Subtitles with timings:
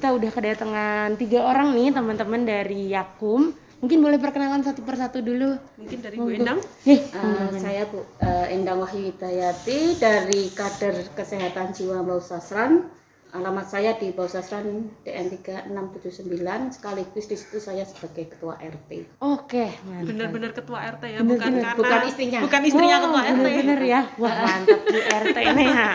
[0.00, 3.52] Kita udah kedatangan tiga orang nih teman-teman dari Yakum.
[3.84, 5.60] Mungkin boleh perkenalan satu persatu dulu.
[5.76, 6.32] Mungkin dari Bu.
[6.32, 6.56] Endang.
[6.88, 12.88] Eh, Eh, saya Bu eh, Endang Wahyu Hidayati dari kader kesehatan jiwa Bau Sasran.
[13.36, 19.20] Alamat saya di Bau Sasran DN 3679 sekaligus di situ saya sebagai ketua RT.
[19.20, 20.16] Oke, mantap.
[20.16, 21.64] Benar-benar ketua RT ya, Bener, bukan bener.
[21.68, 22.38] karena Bukan istrinya.
[22.40, 23.36] Bukan istrinya Oh, ketua RT.
[23.36, 24.00] Bener-bener ya.
[24.24, 25.88] Wah, mantap Bu RT ini ya.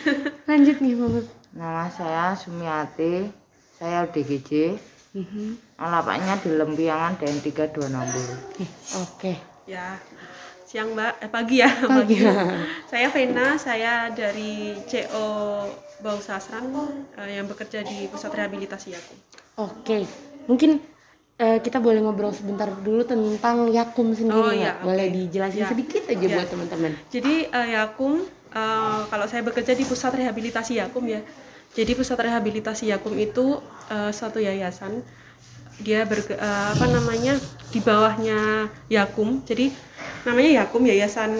[0.54, 1.22] Lanjut nih, Mama.
[1.50, 3.26] Nama saya Sumiati,
[3.80, 4.76] saya ODGJ,
[5.16, 5.56] Mhm.
[5.74, 8.28] alapaknya di Lempiangan DN 3260.
[8.60, 8.68] Eh,
[9.00, 9.32] Oke.
[9.64, 9.96] Ya.
[10.62, 11.70] Siang Mbak, eh pagi ya.
[11.82, 12.14] Pagi.
[12.92, 15.64] saya Vena, saya dari CO
[15.98, 16.68] Bau Sasran
[17.16, 19.16] eh, yang bekerja di Pusat Rehabilitasi Yakum.
[19.58, 20.04] Oke.
[20.46, 20.78] Mungkin
[21.36, 24.60] eh, kita boleh ngobrol sebentar dulu tentang Yakum sendiri Oh, nggak?
[24.60, 25.68] iya, Boleh dijelasin Ya.
[25.72, 26.36] sedikit aja Ya.
[26.38, 26.92] buat teman-teman.
[27.08, 31.24] Jadi eh, Yakum eh, kalau saya bekerja di Pusat Rehabilitasi Yakum ya.
[31.70, 35.02] Jadi Pusat Rehabilitasi Yakum itu eh, suatu yayasan
[35.80, 37.38] dia berge, eh, apa namanya
[37.70, 39.40] di bawahnya Yakum.
[39.46, 39.70] Jadi
[40.26, 41.32] namanya Yakum Yayasan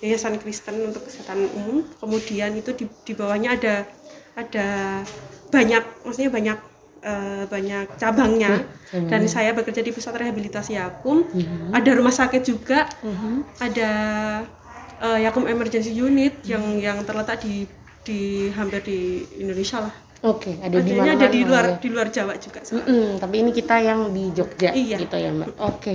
[0.00, 1.84] Yayasan Kristen untuk Kesehatan Umum.
[1.96, 3.74] Kemudian itu di, di bawahnya ada
[4.36, 4.68] ada
[5.50, 6.58] banyak maksudnya banyak
[7.02, 8.64] eh, banyak cabangnya.
[8.90, 11.24] Dan saya bekerja di Pusat Rehabilitasi Yakum.
[11.72, 13.32] Ada rumah sakit juga Mhm.
[13.58, 13.90] ada
[15.00, 17.64] eh, Yakum Emergency Unit yang yang terletak di
[18.00, 18.20] di
[18.50, 18.98] hampir di
[19.36, 19.94] Indonesia lah.
[20.22, 22.60] Oke, ada di mana ada di luar di luar Jawa juga.
[22.60, 23.16] sekarang.
[23.16, 25.00] tapi ini kita yang di Jogja Iya.
[25.00, 25.56] gitu ya, Mbak.
[25.58, 25.94] Oke.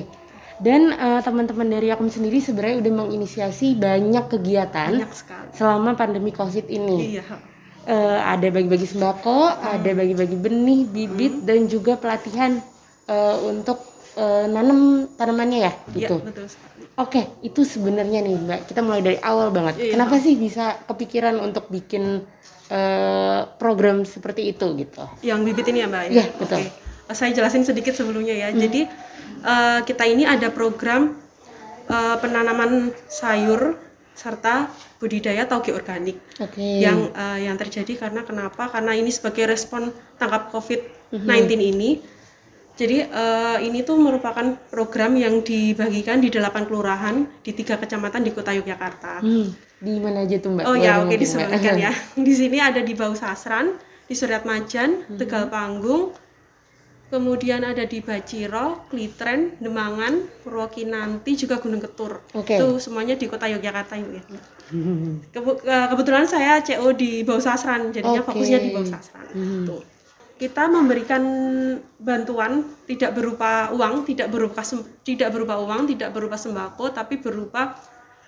[0.56, 5.50] Dan eh, teman-teman dari Yakum sendiri sebenarnya udah menginisiasi banyak kegiatan Banyak sekali.
[5.52, 7.16] selama pandemi Covid ini.
[7.16, 7.24] Iya.
[7.86, 12.58] Eh, ada bagi-bagi sembako, ada bagi-bagi benih, bibit dan juga pelatihan
[13.06, 13.78] eh, untuk
[14.16, 14.80] eh, nanam
[15.12, 16.16] tanamannya ya, Iya, gitu.
[16.20, 16.84] betul sekali.
[16.96, 19.76] Oke, itu sebenarnya nih Mbak, kita mulai dari awal banget.
[19.78, 19.94] Iya.
[19.94, 22.24] Kenapa sih bisa kepikiran untuk bikin
[22.66, 25.04] eh, program seperti itu gitu?
[25.22, 26.04] Yang bibit ini ya, Mbak.
[26.10, 26.60] Iya, betul.
[26.60, 26.72] Oke.
[27.06, 28.50] Eh, Saya jelasin sedikit sebelumnya ya.
[28.50, 28.88] Jadi
[29.44, 31.14] eh, kita ini ada program
[31.86, 33.78] eh, penanaman sayur
[34.16, 36.16] serta budidaya tauge organik.
[36.40, 36.64] Oke.
[36.80, 38.72] yang eh, yang terjadi karena kenapa?
[38.72, 41.60] Karena ini sebagai respon tangkap COVID-19 Mhm.
[41.76, 41.90] ini.
[42.76, 48.36] Jadi eh, ini tuh merupakan program yang dibagikan di delapan kelurahan di tiga kecamatan di
[48.36, 49.24] Kota Yogyakarta.
[49.24, 50.64] Hmm, di mana aja tuh Mbak?
[50.68, 51.92] Oh Boleh ya, oke disebutkan ya.
[52.20, 55.16] Di sini ada di Bau Sasran, di Suryat Majan, Mhm.
[55.16, 56.12] Tegal Panggung,
[57.08, 62.28] kemudian ada di Baciro, Klitren, Demangan, Purwokinanti, juga Gunung Ketur.
[62.36, 62.60] Oke.
[62.60, 64.20] Itu semuanya di Kota Yogyakarta ya.
[64.76, 65.24] Hmm.
[65.32, 68.36] Eh, kebetulan saya CO di Bau Sasran, jadinya Oke.
[68.36, 69.32] fokusnya di Bau Sasran.
[69.32, 69.64] Hmm.
[69.64, 69.95] Tuh.
[70.36, 71.24] Kita memberikan
[71.96, 74.62] bantuan tidak berupa uang, tidak berupa
[75.08, 77.80] tidak berupa uang, tidak berupa sembako, tapi berupa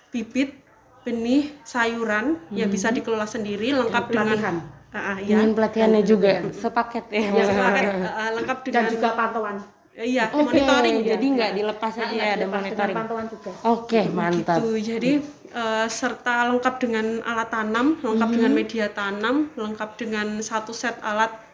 [0.08, 0.56] bibit,
[1.04, 4.56] benih, sayuran yang bisa dikelola sendiri, lengkap dengan pelatihan.
[4.96, 7.28] Ah, ah, ya, Dengan pelatihannya juga sepaket ya.
[7.28, 9.56] ya sepaket, ah, lengkap Dan dengan juga pantauan.
[9.98, 10.98] iya Oke, monitoring.
[11.04, 12.96] jadi nggak dilepas aja ya, ada monitoring.
[12.96, 13.52] pantauan juga.
[13.68, 14.64] Oke, mantap.
[14.64, 14.72] Gitu.
[14.96, 15.12] Jadi
[15.52, 21.47] eh, serta lengkap dengan alat tanam, lengkap dengan media tanam, lengkap dengan satu set alat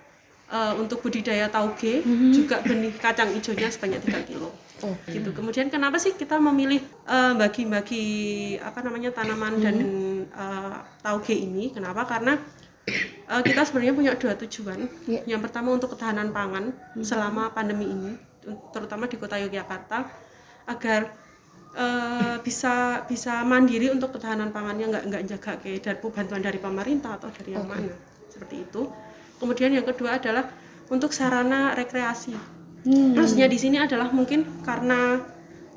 [0.51, 2.03] eh, untuk budidaya tauge,
[2.35, 4.51] juga benih kacang hijaunya sebanyak 3 kilo.
[4.83, 5.15] Oke.
[5.15, 5.29] Gitu.
[5.31, 8.05] Kemudian kenapa sih kita memilih eh, bagi-bagi
[8.59, 9.77] apa namanya tanaman dan
[10.27, 11.71] eh, tauge ini?
[11.71, 12.03] Kenapa?
[12.03, 12.35] Karena
[13.31, 14.79] eh, kita sebenarnya punya dua tujuan.
[15.07, 15.21] Iya.
[15.35, 18.11] Yang pertama untuk ketahanan pangan selama pandemi ini,
[18.75, 20.03] terutama di kota Yogyakarta,
[20.67, 21.01] agar
[21.79, 27.15] eh, bisa bisa mandiri untuk ketahanan pangannya nggak nggak jaga kayak dari bantuan dari pemerintah
[27.15, 27.95] atau dari yang mana
[28.27, 28.91] seperti itu.
[29.43, 30.47] Kemudian yang kedua adalah
[30.87, 32.31] untuk sarana rekreasi.
[32.87, 33.11] Hmm.
[33.11, 35.19] Maksudnya di sini adalah mungkin karena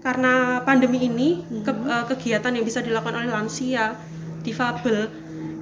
[0.06, 3.98] karena pandemi ini ke- eh, kegiatan yang bisa dilakukan oleh lansia,
[4.46, 5.10] difabel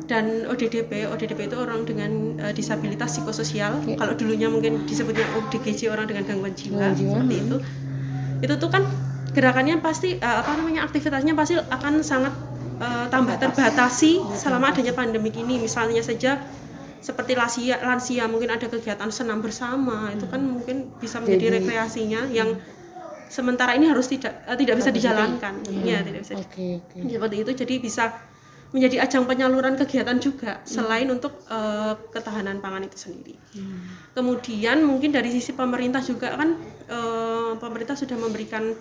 [0.05, 3.81] dan ODDP, ODDP itu orang dengan eh, disabilitas psikososial.
[3.89, 3.97] Ya.
[3.97, 7.57] Kalau dulunya mungkin disebutnya ODGJ orang dengan gangguan jiwa, Gangguan jiwa, seperti itu.
[8.45, 8.85] Itu tuh kan
[9.33, 12.37] gerakannya pasti eh, apa namanya aktivitasnya pasti akan sangat
[12.85, 15.57] eh, tambah terbatasi selama adanya pandemi ini.
[15.57, 16.37] Misalnya saja
[17.05, 22.21] seperti lansia, lansia mungkin ada kegiatan senam bersama itu kan mungkin bisa menjadi Jadi- rekreasinya
[22.33, 22.57] yang
[23.29, 25.61] sementara ini harus tidak eh, tidak bisa dijalankan.
[25.85, 26.41] Ya tidak bisa.
[26.41, 26.97] Oke, oke.
[27.05, 28.05] seperti itu jadi bisa
[28.75, 33.37] menjadi ajang penyaluran kegiatan juga selain untuk eh, ketahanan pangan itu sendiri.
[34.17, 36.57] Kemudian mungkin dari sisi pemerintah juga kan
[36.89, 38.73] eh, pemerintah sudah memberikan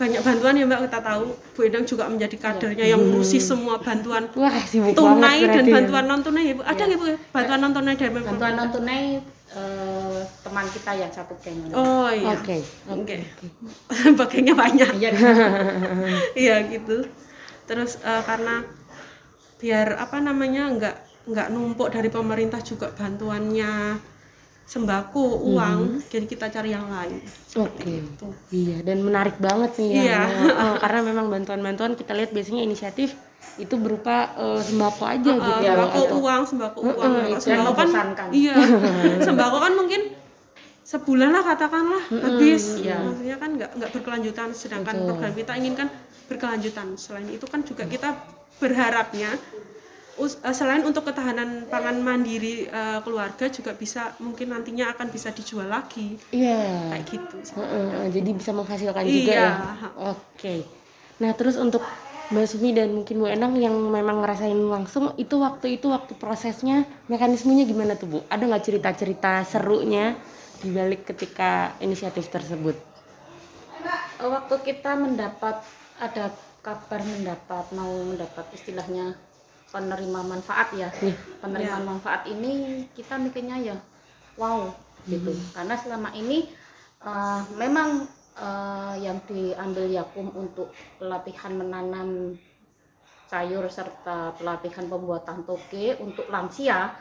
[0.00, 4.24] banyak bantuan ya mbak kita tahu Bu Endang juga menjadi kadernya yang ngurusi semua bantuan
[4.32, 5.72] Wah, sibuk tunai dan ya.
[5.76, 7.16] bantuan non tunai ya bu ada nggak bu ya?
[7.28, 8.56] bantuan non tunai dari Bantuan pemerintah?
[8.56, 9.02] non tunai
[9.50, 11.68] eh, teman kita yang satu geng.
[11.70, 12.56] oh iya Oke,
[12.88, 13.16] Oke.
[13.20, 13.46] oke.
[14.18, 15.10] Bagainya banyak Iya.
[16.42, 17.04] iya gitu
[17.62, 18.64] terus eh, karena
[19.60, 20.96] biar apa namanya nggak
[21.28, 24.00] nggak numpuk dari pemerintah juga bantuannya
[24.70, 27.18] sembako uang jadi kita cari yang lain
[27.58, 28.06] Oke.
[28.06, 30.02] itu Iya, dan menarik banget nih ya.
[30.06, 30.22] Iya.
[30.54, 33.18] Oh, karena memang bantuan-bantuan kita lihat biasanya inisiatif
[33.58, 35.50] itu berupa eh, sembako aja Uh, gitu.
[35.66, 36.16] Ya, sembako gitu.
[36.22, 37.88] uang sembako uang Heeh, Kalau itu sembako kan
[38.30, 38.54] iya
[39.26, 40.00] sembako kan mungkin
[40.86, 42.98] sebulan lah katakanlah habis iya.
[43.02, 45.06] maksudnya kan nggak nggak berkelanjutan sedangkan Betul.
[45.10, 45.88] program kita inginkan
[46.30, 48.14] berkelanjutan selain itu kan juga kita
[48.62, 49.34] berharapnya
[50.28, 56.18] selain untuk ketahanan pangan mandiri eh, keluarga juga bisa mungkin nantinya akan bisa dijual lagi
[56.34, 56.92] Iya.
[56.92, 59.48] kayak gitu Heeh, jadi bisa menghasilkan juga Iya.
[59.48, 59.88] ya.
[60.12, 60.54] Oke.
[61.20, 61.84] Nah, terus untuk
[62.30, 66.86] Mbak Sumi dan mungkin Bu Enang yang memang ngerasain langsung itu waktu itu waktu prosesnya
[67.10, 68.18] mekanismenya gimana tuh Bu?
[68.30, 70.14] Ada nggak cerita-cerita serunya
[70.62, 72.78] di balik ketika inisiatif tersebut?
[74.20, 75.58] Eh, waktu kita mendapat
[75.98, 76.30] ada
[76.62, 79.16] kabar mendapat mau mendapat istilahnya
[79.70, 80.90] penerima manfaat ya.
[81.00, 81.14] Nih.
[81.40, 83.76] penerimaan manfaat ini kita mikirnya ya
[84.36, 84.70] wow
[85.08, 85.32] gitu.
[85.56, 86.50] Karena selama ini
[87.00, 88.04] eh, memang
[88.36, 92.36] eh, yang diambil Yakum untuk pelatihan menanam
[93.30, 96.98] sayur serta pelatihan pembuatan toge untuk lansia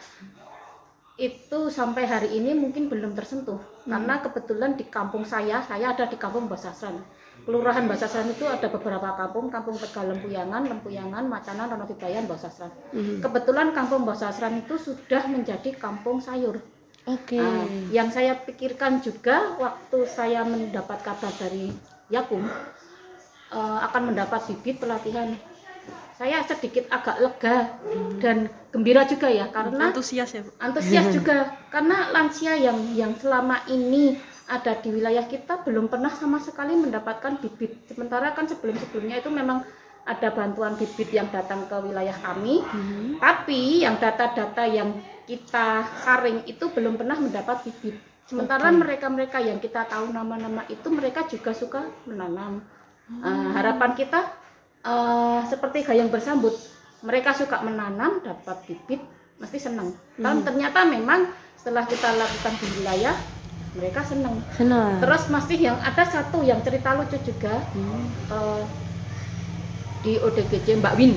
[1.19, 3.60] itu sampai hari ini mungkin belum tersentuh.
[3.83, 7.01] Karena kebetulan di kampung saya saya ada di kampung Basasran
[7.46, 13.22] kelurahan Basasran itu ada beberapa kampung kampung Tegal Lempuyangan Lempuyangan Macanan Ronotibayan Basasran Mhm.
[13.22, 16.60] kebetulan kampung Basasran itu sudah menjadi kampung sayur.
[17.08, 17.42] Oke.
[17.42, 21.74] Nah, yang saya pikirkan juga waktu saya mendapat kabar dari
[22.10, 22.44] Yakum
[23.50, 25.34] eh, akan mendapat bibit pelatihan.
[26.20, 27.80] Saya sedikit agak lega
[28.20, 30.52] dan gembira juga ya karena antusias ya Bu?
[30.60, 31.56] antusias juga.
[31.72, 37.38] Karena lansia yang yang selama ini ada di wilayah kita belum pernah sama sekali mendapatkan
[37.38, 37.86] bibit.
[37.86, 39.62] Sementara kan sebelum sebelumnya itu memang
[40.10, 42.66] ada bantuan bibit yang datang ke wilayah kami.
[42.66, 43.22] Mhm.
[43.22, 44.98] tapi yang data-data yang
[45.30, 48.01] kita saring itu belum pernah mendapat bibit.
[48.25, 52.66] Sementara mereka-mereka yang kita tahu nama-nama itu mereka juga suka menanam.
[53.10, 54.22] Eh, harapan kita
[54.86, 56.54] eh, seperti gayung bersambut
[57.06, 59.02] mereka suka menanam dapat bibit
[59.38, 59.94] mesti senang.
[60.18, 63.16] Dan ternyata memang setelah kita lakukan di wilayah
[63.77, 64.98] mereka senang Senang.
[65.01, 68.10] terus masih yang ada satu yang cerita lucu juga Hmm.
[68.30, 68.63] eh,
[70.04, 71.13] di ODGJ Mbak Win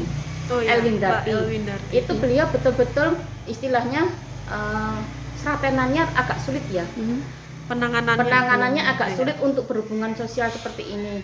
[0.50, 1.30] oh Elwin Darti.
[1.30, 1.92] Elwin Darti.
[2.02, 3.08] itu beliau betul-betul
[3.46, 4.02] istilahnya
[4.50, 4.98] eh,
[5.38, 7.18] seratenannya agak sulit ya Mhm.
[7.70, 9.16] penanganannya penanganannya agak Iya.
[9.16, 11.22] sulit untuk berhubungan sosial seperti ini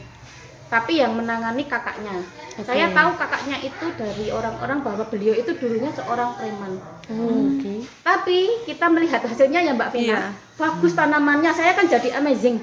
[0.68, 2.12] tapi yang menangani kakaknya
[2.54, 2.60] Oke.
[2.62, 6.76] saya tahu kakaknya itu dari orang-orang bahwa beliau itu dulunya seorang preman
[7.08, 7.88] Oh, Oke.
[7.98, 10.20] tapi kita melihat hasilnya ya Mbak Vina Iya.
[10.54, 12.60] bagus tanamannya saya kan jadi amazing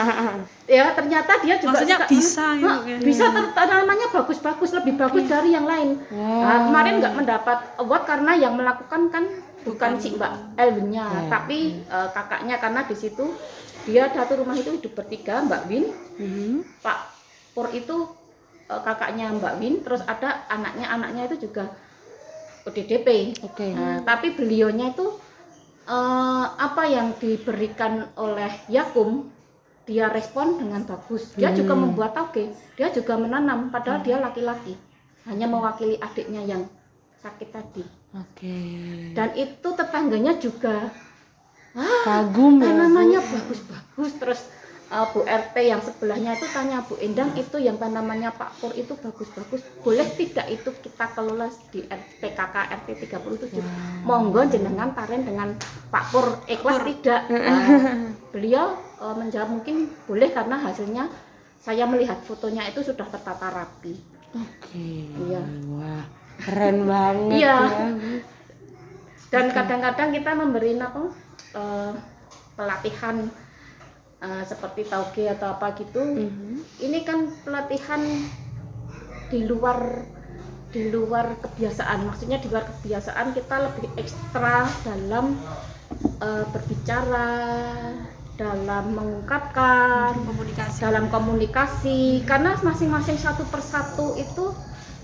[0.66, 2.96] ya ternyata dia juga Maksudnya suka- bisa gitu Hah, ya.
[2.98, 6.40] bisa ter- tanamannya bagus-bagus lebih bagus dari yang lain Wow.
[6.40, 9.24] Nah, kemarin nggak mendapat award karena yang melakukan kan
[9.62, 10.00] bukan Bukan.
[10.00, 11.20] si Mbak Elwinnya Ya.
[11.30, 13.36] tapi eh, kakaknya karena di situ
[13.84, 15.84] dia satu rumah itu hidup bertiga Mbak Win
[16.16, 16.80] Mhm.
[16.80, 17.13] Pak
[17.54, 17.96] Pur itu
[18.68, 21.70] eh, kakaknya Mbak Win terus ada anaknya anaknya itu juga
[22.66, 23.08] ODDP
[23.44, 23.66] Oke.
[23.76, 25.06] Nah, tapi beliaunya itu
[25.86, 29.30] eh, apa yang diberikan oleh Yakum
[29.84, 31.36] dia respon dengan bagus.
[31.36, 31.92] Dia juga Hmm.
[31.92, 34.72] membuat toge, dia juga menanam padahal dia laki-laki.
[35.28, 36.62] Hanya mewakili adiknya yang
[37.20, 37.84] sakit tadi.
[38.16, 38.56] Oke.
[39.12, 40.88] Dan itu tetangganya juga
[42.04, 42.64] Kagum ya.
[42.64, 42.68] Bu.
[42.68, 44.40] tanamannya bagus-bagus terus
[44.94, 48.94] eh, Bu RT yang sebelahnya itu tanya Bu Endang itu yang tanamannya Pak Pur itu
[48.94, 53.58] bagus-bagus boleh tidak itu kita kelola di PKK RT 37
[54.06, 55.58] monggo jenengan taren dengan
[55.90, 56.26] Pak Pur.
[56.46, 57.26] Ikhlas tidak?
[57.28, 61.10] Eh, beliau eh, menjawab mungkin boleh karena hasilnya
[61.58, 63.96] saya melihat fotonya itu sudah tertata rapi.
[64.36, 65.08] Oke.
[65.30, 65.42] Iya.
[65.72, 66.04] Wah,
[66.44, 67.56] keren banget Iya.
[67.64, 67.86] ya.
[69.32, 71.02] Dan kadang-kadang kita memberi apa
[71.54, 71.92] eh,
[72.54, 73.26] pelatihan
[74.24, 76.80] eh, seperti tauge atau apa gitu Mhm.
[76.80, 78.00] ini kan pelatihan
[79.28, 80.04] di luar
[80.74, 82.02] di luar kebiasaan.
[82.10, 85.38] Maksudnya di luar kebiasaan kita lebih ekstra dalam
[86.18, 87.30] eh, berbicara
[88.34, 90.78] dalam mengungkapkan komunikasi.
[90.82, 92.00] dalam komunikasi.
[92.26, 94.50] Karena masing-masing satu persatu itu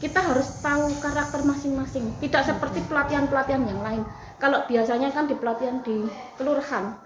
[0.02, 2.10] kita harus tahu karakter masing-masing.
[2.18, 4.02] Tidak seperti pelatihan-pelatihan yang lain.
[4.42, 6.08] Kalau biasanya kan di pelatihan di
[6.40, 6.96] kelurahan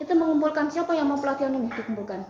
[0.00, 1.68] itu mengumpulkan siapa yang mau pelatihan ini?
[1.72, 2.24] Dikumpulkan.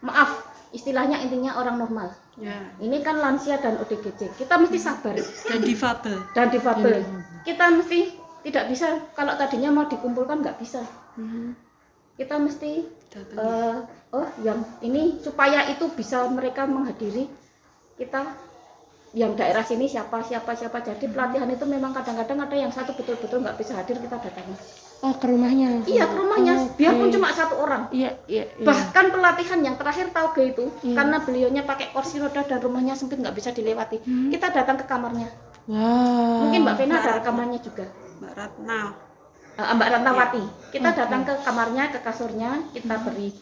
[0.00, 2.14] Maaf istilahnya intinya orang normal.
[2.36, 2.68] Ya.
[2.78, 5.16] Ini kan lansia dan ODGJ kita mesti sabar.
[5.48, 6.16] Dan difabel.
[6.36, 7.04] Dan difabel.
[7.42, 8.14] Kita mesti
[8.46, 10.84] tidak bisa kalau tadinya mau dikumpulkan nggak bisa.
[12.16, 13.88] Kita mesti datang
[14.40, 14.60] yang
[19.16, 23.56] daerah sini siapa siapa siapa jadi pelatihan itu memang kadang-kadang ada yang satu betul-betul nggak
[23.56, 24.52] bisa hadir kita datangi
[24.96, 25.84] Oh, ke rumahnya.
[25.84, 27.14] iya ke rumahnya Oh, biarpun oke.
[27.16, 28.64] cuma satu orang Iya, iya, iya.
[28.64, 30.96] bahkan pelatihan yang terakhir tauge itu Iya.
[30.96, 34.28] karena beliaunya pakai kursi roda dan rumahnya sempit nggak bisa dilewati Hmm.
[34.28, 35.32] kita datang ke kamarnya
[35.66, 36.44] Wah.
[36.44, 38.80] mungkin mbak Vena ada rekamannya juga Mbak Ratna
[39.56, 40.98] Eh, mbak Ratnawati kita Oke.
[41.00, 43.32] datang ke kamarnya ke kasurnya kita beri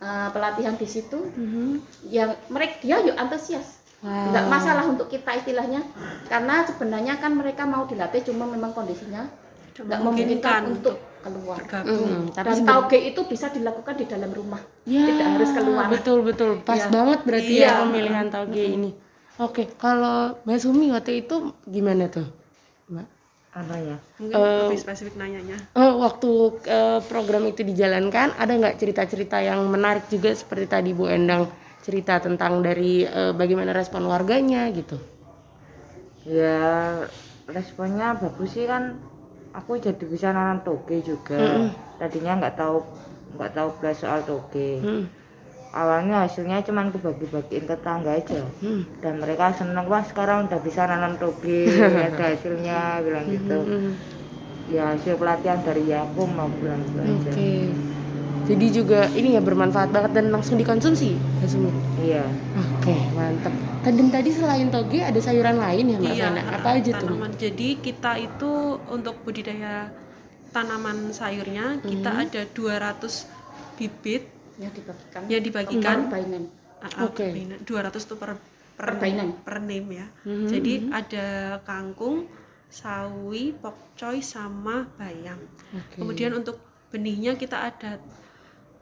[0.00, 1.70] eh, pelatihan di situ Mhm.
[2.08, 4.48] yang mereka dia yuk antusias Wow.
[4.48, 5.84] masalah untuk kita istilahnya
[6.24, 9.28] karena sebenarnya kan mereka mau dilatih cuma memang kondisinya
[9.76, 15.26] tidak memungkinkan untuk keluar tapi dan tauge itu bisa dilakukan di dalam rumah Ya, tidak
[15.36, 15.86] harus keluar.
[15.92, 16.88] Betul betul, pas Iya.
[16.88, 17.68] banget berarti Iya.
[17.68, 18.90] ya pemilihan tauge ini.
[19.36, 22.24] Oke, kalau Mbak Sumi waktu itu gimana tuh,
[22.88, 23.06] Mbak?
[23.50, 26.30] apa ya mungkin Eh, lebih spesifik nanyanya Oh, waktu
[26.64, 31.50] eh, program itu dijalankan, ada nggak cerita-cerita yang menarik juga seperti tadi Bu Endang
[31.84, 34.96] cerita tentang dari eh, bagaimana respon warganya gitu?
[36.24, 36.58] ya
[37.50, 38.82] responnya bagus sih kan.
[39.50, 41.42] Aku jadi bisa nanam toge juga.
[41.42, 41.70] Mm-mm.
[42.00, 42.76] tadinya nggak tahu
[43.36, 44.78] nggak tahu belas soal toge.
[44.82, 45.04] Hmm,
[45.80, 48.42] awalnya hasilnya cuman aku bagi-bagiin ke tangga aja.
[48.62, 51.66] Hmm, dan mereka seneng wah sekarang udah bisa nanam toge.
[52.06, 53.58] Ada hasilnya bilang gitu.
[53.66, 53.92] Hmm,
[54.70, 57.18] ya hasil pelatihan dari Yakum mau bilang gitu hmm.
[57.18, 57.34] aja.
[58.50, 61.14] Jadi juga ini ya bermanfaat banget dan langsung dikonsumsi,
[61.46, 61.70] Sumi.
[62.02, 62.26] iya
[62.58, 63.54] Oke, mantep.
[63.86, 66.42] Dan tadi selain toge ada sayuran lain ya Mbak iya Vena?
[66.58, 67.06] Apa aja tuh?
[67.06, 68.50] tanaman jadi kita itu
[68.90, 69.94] untuk budidaya
[70.50, 72.22] tanaman sayurnya kita Mhm.
[72.26, 73.30] ada 200
[73.78, 74.26] bibit
[74.58, 75.98] yang dibagikan yang dibagikan
[76.80, 77.28] Ah, ah, Oke.
[77.28, 77.60] perbainan.
[77.62, 78.34] 200 tuh per
[78.74, 78.96] per,
[79.44, 80.48] per name ya Mhm.
[80.48, 81.26] jadi ada
[81.62, 82.24] kangkung
[82.72, 85.38] sawi pokcoy sama bayam
[85.76, 86.00] Oke.
[86.00, 86.56] kemudian untuk
[86.88, 88.00] benihnya kita ada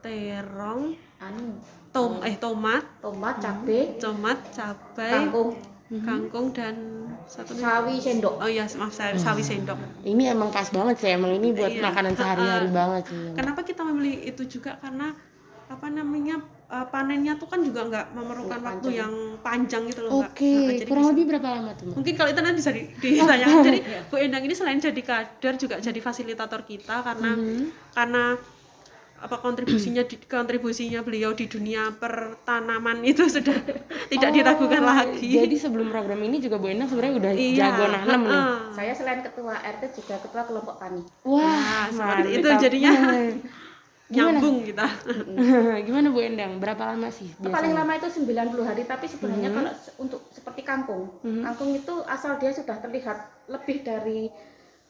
[0.09, 0.83] terong
[1.21, 1.61] anu
[1.91, 5.53] tom eh tomat tomat cabe tomat cabai kangkung
[5.89, 6.05] Mhm.
[6.05, 6.77] kangkung dan
[7.25, 11.11] satu lagi sawi sendok oh iya maaf saya sawi sendok Ini emang pas banget sih,
[11.11, 11.81] emang ini buat Iya.
[11.83, 13.33] makanan sehari-hari banget sih.
[13.33, 15.17] kenapa kita memilih itu juga karena
[15.65, 19.01] apa namanya uh, panennya tuh kan juga nggak memerlukan Nggak waktu panjang.
[19.01, 20.11] yang panjang gitu loh.
[20.23, 21.93] Oke, Nah, jadi kurang bisa- lebih berapa lama tuh?
[21.95, 25.77] Mungkin kalau itu nanti bisa di- ditanyakan jadi Bu Endang ini selain jadi kader juga
[25.79, 27.65] jadi fasilitator kita karena Mhm.
[27.93, 28.25] karena
[29.19, 33.55] apa kontribusinya di, kontribusinya beliau di dunia pertanaman itu sudah
[34.13, 37.85] tidak Oh, diragukan lagi Jadi sebelum program ini juga Bu Endang sebenarnya udah iya jago
[37.87, 38.31] nanam nih.
[38.31, 38.73] ha-ha.
[38.73, 42.93] saya selain ketua RT juga ketua kelompok tani Wah, Nah, seperti itu jadinya
[44.09, 44.41] Gimana?
[44.41, 44.87] nyambung kita
[45.87, 46.57] Gimana Bu Endang?
[46.57, 47.77] Berapa lama sih Itu paling biasanya?
[47.77, 49.57] lama itu 90 hari tapi sebenarnya Mhm.
[49.59, 51.43] kalau untuk seperti kangkung Mhm.
[51.43, 54.33] kangkung itu asal dia sudah terlihat lebih dari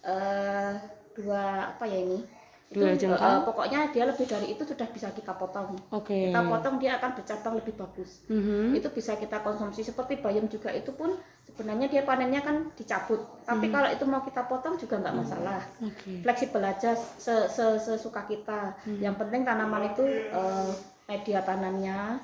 [0.00, 0.72] eh,
[1.12, 1.42] dua
[1.74, 2.22] apa ya ini
[2.68, 3.48] itu jengkal?
[3.48, 6.28] pokoknya dia lebih dari itu sudah bisa kita potong Oke.
[6.28, 8.76] kita potong dia akan bercabang lebih bagus Mhm.
[8.76, 11.16] itu bisa kita konsumsi seperti bayam juga itu pun
[11.48, 13.72] sebenarnya dia panennya kan dicabut tapi Mhm.
[13.72, 16.20] kalau itu mau kita potong juga nggak masalah Oke.
[16.20, 19.00] fleksibel aja se- se- sesuka kita Hmm.
[19.00, 20.70] yang penting tanaman itu eh,
[21.08, 22.20] media tanamnya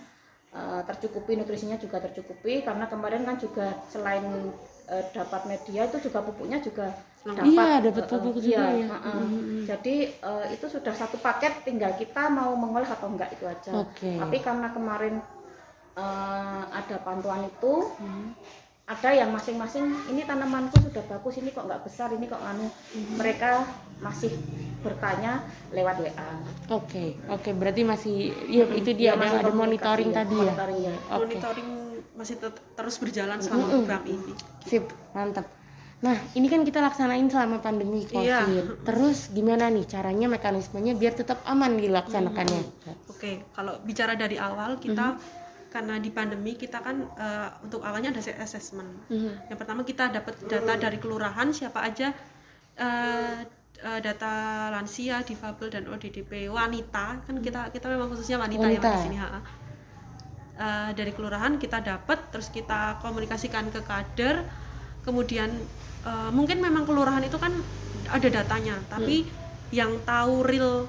[0.53, 4.53] eh, tercukupi nutrisinya juga tercukupi karena kemarin kan juga selain
[4.91, 6.93] eh, dapat media itu juga pupuknya juga
[7.25, 8.87] dapat Iya, dapat eh, pupuk eh, juga iya, ya.
[8.89, 9.17] eh, eh.
[9.25, 9.63] Mhm.
[9.65, 14.13] jadi eh, itu sudah satu paket tinggal kita mau mengolah atau enggak itu aja Oke.
[14.21, 15.15] tapi karena kemarin
[15.97, 18.25] eh, ada bantuan itu Mhm.
[18.85, 22.69] ada yang masing-masing ini tanamanku sudah bagus ini kok nggak besar ini kok anu
[23.17, 23.65] mereka
[24.05, 24.29] masih
[24.85, 25.41] bertanya
[25.73, 26.31] lewat WA
[26.69, 30.45] Oke, oke, berarti masih, iya itu dia Ya, ada, masih ada monitoring ya, tadi ya.
[30.45, 30.93] monitoring ya.
[31.13, 31.71] Oke, monitoring
[32.15, 33.75] masih tet- terus berjalan selama Mm-mm.
[33.83, 35.47] program ini sip, mantap.
[36.01, 38.23] Nah, ini kan kita laksanain selama pandemi COVID.
[38.23, 38.45] Iya.
[38.83, 42.61] Terus gimana nih caranya, mekanismenya biar tetap aman dilaksanakannya?
[43.09, 45.17] Oke, kalau bicara dari awal kita
[45.69, 49.09] karena di pandemi kita kan eh, untuk awalnya ada se- assessment.
[49.09, 49.49] Mhm.
[49.49, 52.13] Yang pertama kita dapat data dari kelurahan siapa aja
[52.77, 53.39] eh,
[54.01, 54.33] data
[54.71, 58.81] lansia, difabel dan ODDP wanita kan kita kita memang khususnya wanita, Wanita.
[58.83, 59.17] Mbak, di sini.
[59.19, 59.41] ha.
[60.55, 64.47] Eh, dari kelurahan kita dapat terus kita komunikasikan ke kader
[65.03, 65.51] kemudian
[66.07, 67.59] eh, mungkin memang kelurahan itu kan
[68.07, 69.27] ada datanya tapi
[69.75, 70.87] yang tahu real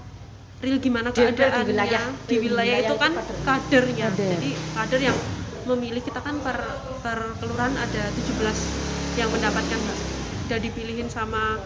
[0.61, 2.05] real gimana Di- di keadaannya wilayah.
[2.13, 3.37] di Di wilayah wilayah itu itu kan kader.
[3.41, 4.29] kadernya Kader.
[4.37, 5.17] jadi kader yang
[5.65, 6.57] memilih kita kan per
[7.01, 9.97] per kelurahan ada 17 yang mendapatkan Mbak.
[10.45, 11.57] udah dipilihin sama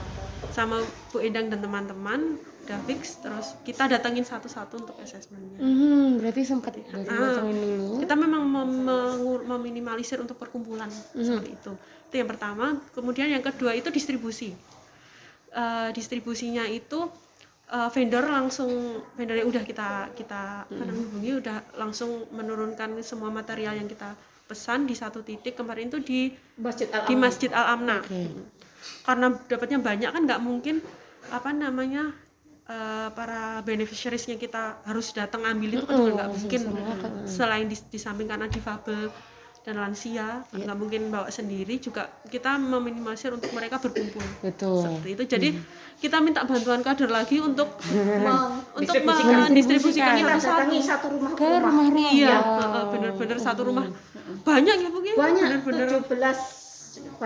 [0.56, 0.79] sama
[1.12, 5.57] Bu Endang dan teman-teman udah fix terus kita datangin satu-satu untuk assessmentnya.
[5.57, 7.41] Mhm, berarti sempat dari Ah.
[7.41, 7.97] dulu.
[7.97, 11.73] kita memang mem- meminimalisir untuk perkumpulan seperti itu.
[12.05, 14.53] Itu yang pertama kemudian yang kedua itu distribusi.
[15.49, 17.09] Eh, distribusinya itu
[17.67, 18.69] eh, vendor langsung
[19.13, 24.13] vendor yang udah kita kita namanya, hubungi udah langsung menurunkan semua material yang kita
[24.45, 25.53] pesan di satu titik.
[25.53, 26.19] Kemarin itu di
[26.55, 28.29] Masjid Al di Masjid Al Amna Oke.
[29.05, 30.81] karena dapatnya banyak kan nggak mungkin
[31.29, 32.09] apa namanya
[32.69, 36.61] eh, para beneficiariesnya kita harus datang ambil itu kan juga nggak mungkin.
[37.25, 39.09] Selain di, di samping karena difabel
[39.59, 44.23] dan lansia nggak mungkin bawa sendiri juga kita meminimalisir untuk mereka berkumpul.
[44.39, 44.81] Betul.
[44.81, 45.23] seperti itu.
[45.27, 45.49] Jadi
[45.99, 47.67] kita minta bantuan kader lagi untuk
[48.23, 49.35] Meng- untuk distribusikan.
[49.45, 50.13] mendistribusikan.
[50.15, 52.09] Kita datangi satu rumah Ke rumah-rumah.
[52.09, 52.39] iya ya.
[52.39, 53.85] heeh, bener-bener satu rumah.
[54.47, 55.13] Banyak ya bu ya?
[55.17, 55.43] banyak.
[55.59, 57.19] Bener-bener 17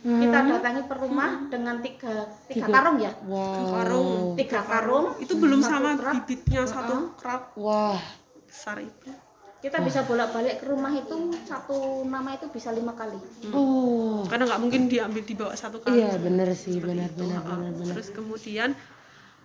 [0.00, 2.14] bainem kita datangi per rumah dengan tiga
[2.48, 3.12] tiga karung ya?
[3.28, 3.68] Wow.
[3.68, 4.10] karung.
[4.40, 5.06] Tiga karung.
[5.20, 6.14] Itu belum satu sama truk.
[6.24, 8.00] bibitnya satu krak Wah.
[8.48, 9.12] besar itu.
[9.60, 13.20] Kita bisa bolak balik ke rumah itu satu nama itu bisa lima kali.
[13.52, 14.24] Oh.
[14.24, 16.00] karena nggak mungkin diambil di bawah satu kali.
[16.00, 17.92] Iya bener sih benar benar benar benar.
[17.92, 18.72] terus kemudian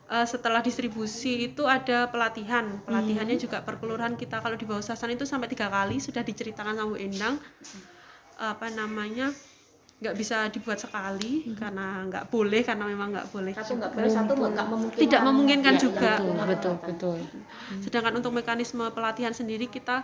[0.08, 2.80] eh, setelah distribusi itu ada pelatihan.
[2.88, 4.40] Pelatihannya juga per kelurahan kita.
[4.40, 7.36] Kalau di bawah sasan itu sampai tiga kali sudah diceritakan sama Bu Endang.
[8.40, 9.36] Apa namanya
[9.96, 13.54] nggak bisa dibuat sekali karena nggak boleh karena memang nggak boleh.
[13.56, 15.04] Satu nggak boleh satu nggak memungkinkan.
[15.08, 16.12] Tidak memungkinkan Ya, juga.
[16.46, 17.18] Betul betul betul.
[17.80, 20.04] sedangkan untuk mekanisme pelatihan sendiri kita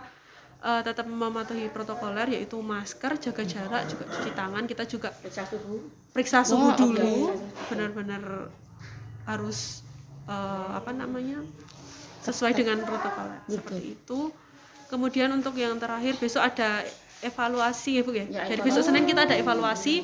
[0.64, 4.64] eh, tetap mematuhi protokoler yaitu masker jaga jarak juga cuci tangan.
[4.64, 5.76] Kita juga periksa suhu.
[6.12, 7.12] periksa suhu Wah, dulu.
[7.28, 7.36] oke.
[7.68, 8.22] benar-benar
[9.24, 9.84] harus
[10.24, 11.44] eh, apa namanya
[12.22, 14.32] sesuai dengan protokol seperti itu.
[14.88, 16.84] Kemudian untuk yang terakhir besok ada
[17.22, 20.02] evaluasi ya bu ya, Ya, jadi besok senin kita ada evaluasi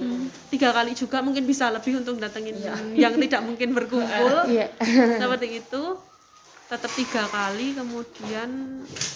[0.48, 2.54] tiga kali juga mungkin bisa lebih untuk datengin
[2.96, 4.70] yang tidak mungkin berkumpul Iya.
[5.18, 5.82] seperti itu
[6.68, 8.48] tetap tiga kali kemudian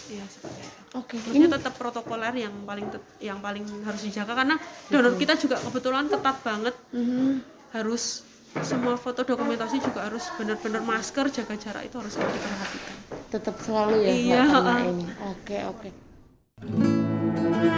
[0.09, 1.17] ya seperti itu Oke.
[1.17, 2.85] Maksudnya tetap protokoler yang paling
[3.17, 4.57] yang paling harus dijaga karena
[4.93, 7.41] donor kita juga kebetulan ketat banget Mhm.
[7.73, 8.29] harus
[8.61, 12.97] semua foto dokumentasi juga harus benar-benar masker jaga jarak itu harus diperhatikan
[13.33, 14.13] Tetap selalu ya.
[14.13, 14.93] Iya, nggak kena heeh.
[14.93, 15.07] ini.
[17.63, 17.71] Monggo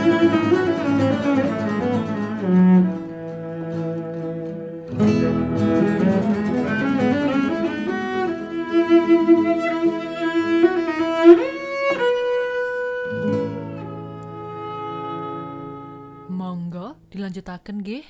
[17.13, 18.01] dilanjutaken nggih.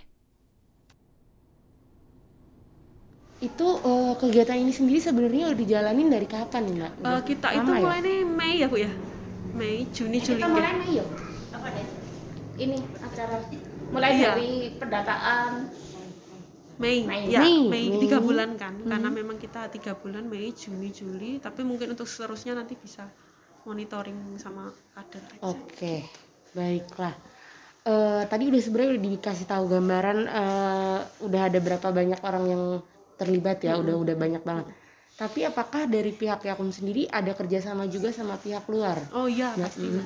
[3.43, 6.93] Itu eh, kegiatan ini sendiri sebenarnya udah dijalanin dari kapan nih mbak?
[7.03, 7.83] Eh, kita itu ya?
[7.83, 8.95] mulai nih Mei ya bu ya
[9.59, 11.34] Mei Juni Juli kita ya mulai Mei deh
[12.57, 13.39] ini acara
[13.91, 14.35] mulai Iya.
[14.35, 15.51] dari pendataan
[16.75, 17.31] Mei, Mei.
[17.31, 17.71] ya Mei.
[17.71, 18.01] Mei, Mei.
[18.03, 22.59] tiga bulan kan karena memang kita tiga bulan Mei Juni Juli tapi mungkin untuk seterusnya
[22.59, 23.07] nanti bisa
[23.65, 25.41] monitoring sama kader aja.
[25.55, 26.05] Oke,
[26.53, 27.15] baiklah.
[27.85, 32.63] Eh, tadi udah sebenarnya udah dikasih tahu gambaran eh, udah ada berapa banyak orang yang
[33.17, 34.67] terlibat ya, udah udah banyak banget.
[35.15, 38.99] Tapi apakah dari pihak Yakum sendiri ada kerjasama juga sama pihak luar?
[39.15, 40.03] Oh iya Ya, pastinya.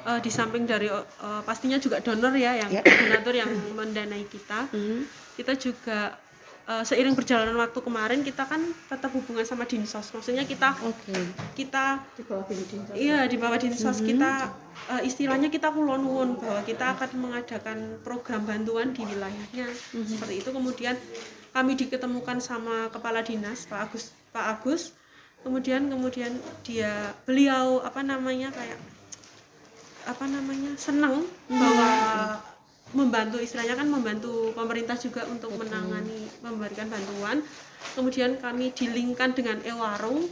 [0.00, 1.04] Eh, di samping dari eh,
[1.44, 2.80] pastinya juga donor ya yang Ya.
[2.80, 4.64] donatur yang mendanai kita.
[4.72, 5.04] Mhm.
[5.36, 6.16] Kita juga
[6.64, 10.08] eh, seiring berjalanan waktu kemarin kita kan tetap hubungan sama dinsos.
[10.14, 11.12] Maksudnya kita Oke.
[11.52, 14.06] kita di bawah bimbing iya di bawah dinsos Mhm.
[14.06, 14.30] kita
[14.88, 20.06] eh, istilahnya kita kulonwun bahwa kita akan mengadakan program bantuan di wilayahnya Mhm.
[20.06, 20.94] seperti itu kemudian
[21.50, 24.94] kami diketemukan sama kepala dinas Pak Agus Pak Agus
[25.42, 28.78] kemudian kemudian dia beliau apa namanya kayak
[30.08, 31.90] apa namanya senang bahwa
[32.90, 37.42] membantu istilahnya kan membantu pemerintah juga untuk menangani memberikan bantuan.
[37.94, 40.26] Kemudian kami dilingkan dengan ewarung.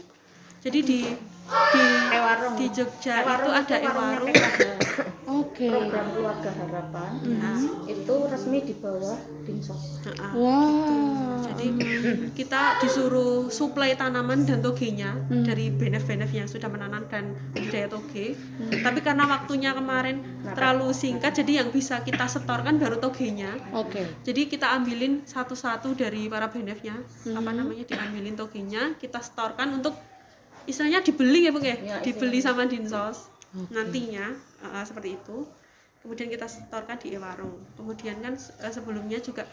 [0.59, 1.01] Jadi di
[1.49, 2.55] di Ewarung.
[2.57, 4.29] di Jogja Ewarung itu ada ewarung.
[5.29, 5.69] Oke.
[5.69, 7.11] program keluarga harapan.
[7.37, 10.01] Nah, itu resmi di bawah dinsos.
[10.09, 11.45] Nah, Wow.
[11.45, 11.67] jadi
[12.33, 18.35] kita disuruh suplai tanaman dan togenya dari benef-benef yang sudah menanam dan budidaya toge.
[18.73, 20.25] Tapi karena waktunya kemarin
[20.57, 23.53] terlalu singkat jadi yang bisa kita setorkan baru togenya.
[23.77, 24.05] Oke.
[24.25, 26.97] jadi kita ambilin satu-satu dari para benefnya.
[27.29, 29.93] Apa namanya diambilin togenya kita setorkan untuk
[30.69, 33.33] istilahnya dibeli ya bu ya Ya, dibeli sama dinsos
[33.73, 35.49] nantinya uh, seperti itu
[35.99, 39.49] kemudian kita setorkan di e-warung kemudian kan uh, sebelumnya juga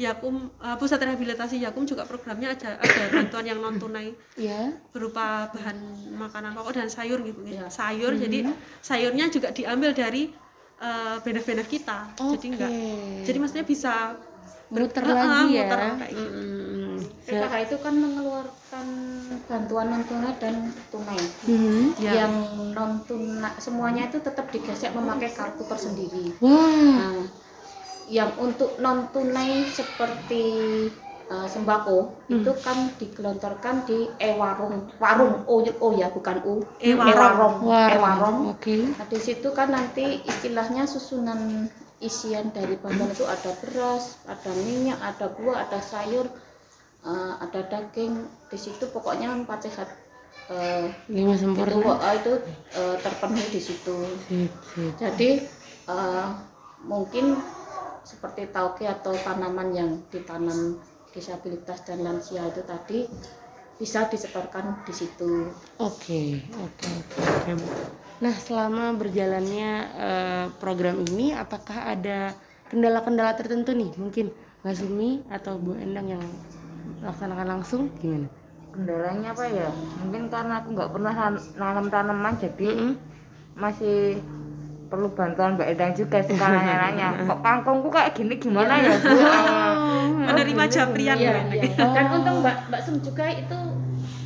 [0.00, 4.72] Yakum uh, pusat rehabilitasi Yakum juga programnya ada ada bantuan yang non tunai Ya.
[4.92, 5.76] berupa bahan
[6.16, 7.64] makanan pokok dan sayur gitu ya.
[7.64, 7.66] Ya.
[7.68, 8.48] sayur jadi
[8.80, 10.32] sayurnya juga diambil dari
[10.80, 12.48] uh, benef-benef kita jadi Oke.
[12.48, 12.72] enggak
[13.28, 14.16] jadi maksudnya bisa
[14.72, 15.68] muter lagi ya.
[15.68, 16.32] muter kayak gitu.
[16.32, 16.69] Mm-mm.
[17.24, 18.86] PKH itu kan mengeluarkan
[19.44, 20.54] bantuan non tunai dan
[20.88, 21.98] tunai Mhm.
[21.98, 22.24] Ya.
[22.24, 22.34] yang
[22.72, 26.58] non tunai semuanya itu tetap digesek memakai kartu tersendiri Wah.
[26.96, 27.22] Nah,
[28.10, 30.44] yang untuk non tunai seperti
[31.30, 37.14] eh, sembako itu kan digelontorkan di e-warung warung O, o ya bukan U E-warung.
[37.14, 38.76] e-warung e-warung Oke.
[38.98, 44.96] Nah, di situ kan nanti istilahnya susunan isian dari bantuan itu ada beras, ada minyak,
[44.98, 46.26] ada buah, ada sayur,
[47.04, 48.14] eh, ada daging.
[48.50, 49.88] Di situ pokoknya empat sehat.
[50.50, 51.94] Eh, Lima itu sempurna.
[52.10, 52.32] eh, itu
[52.74, 53.96] eh, terpenuhi di situ.
[54.26, 54.92] Sip, sip.
[54.98, 55.30] Jadi
[55.88, 56.26] eh,
[56.84, 57.38] mungkin
[58.02, 63.06] seperti tauge atau tanaman yang ditanam disabilitas dan lansia itu tadi
[63.78, 65.48] bisa disetorkan di situ.
[65.80, 67.52] Oke, oke, oke.
[68.20, 72.36] Nah, selama berjalannya eh, program ini, apakah ada
[72.68, 73.88] kendala-kendala tertentu nih?
[73.96, 74.28] Mungkin
[74.60, 76.24] Mbak Sumi atau Bu Endang yang
[77.00, 78.28] laksanakan langsung gimana?
[78.70, 79.66] kendalanya apa ya
[79.98, 82.92] mungkin karena aku nggak pernah nan- nanam tanaman jadi Mm-mm.
[83.58, 84.22] masih
[84.86, 89.74] perlu bantuan Mbak Edang juga suka nanya-nanya kok kangkungku kayak gini gimana ya Bu Ah,
[90.30, 91.66] menerima japrian Iya, ya.
[91.66, 91.86] iya.
[91.90, 93.58] Dan untung Mbak Mbak Sum juga itu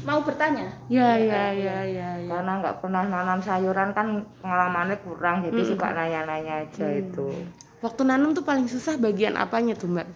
[0.05, 0.69] mau bertanya.
[0.93, 2.29] Ya, ya, ya, ya, ya.
[2.29, 5.71] karena nggak pernah nanam sayuran kan pengalamannya kurang jadi Mm-mm.
[5.73, 7.29] suka nanya-nanya aja itu
[7.81, 10.09] Waktu nanam tuh paling susah bagian apanya tuh Mbak?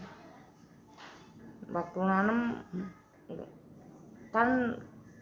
[1.69, 2.65] Waktu nanam
[4.29, 4.49] kan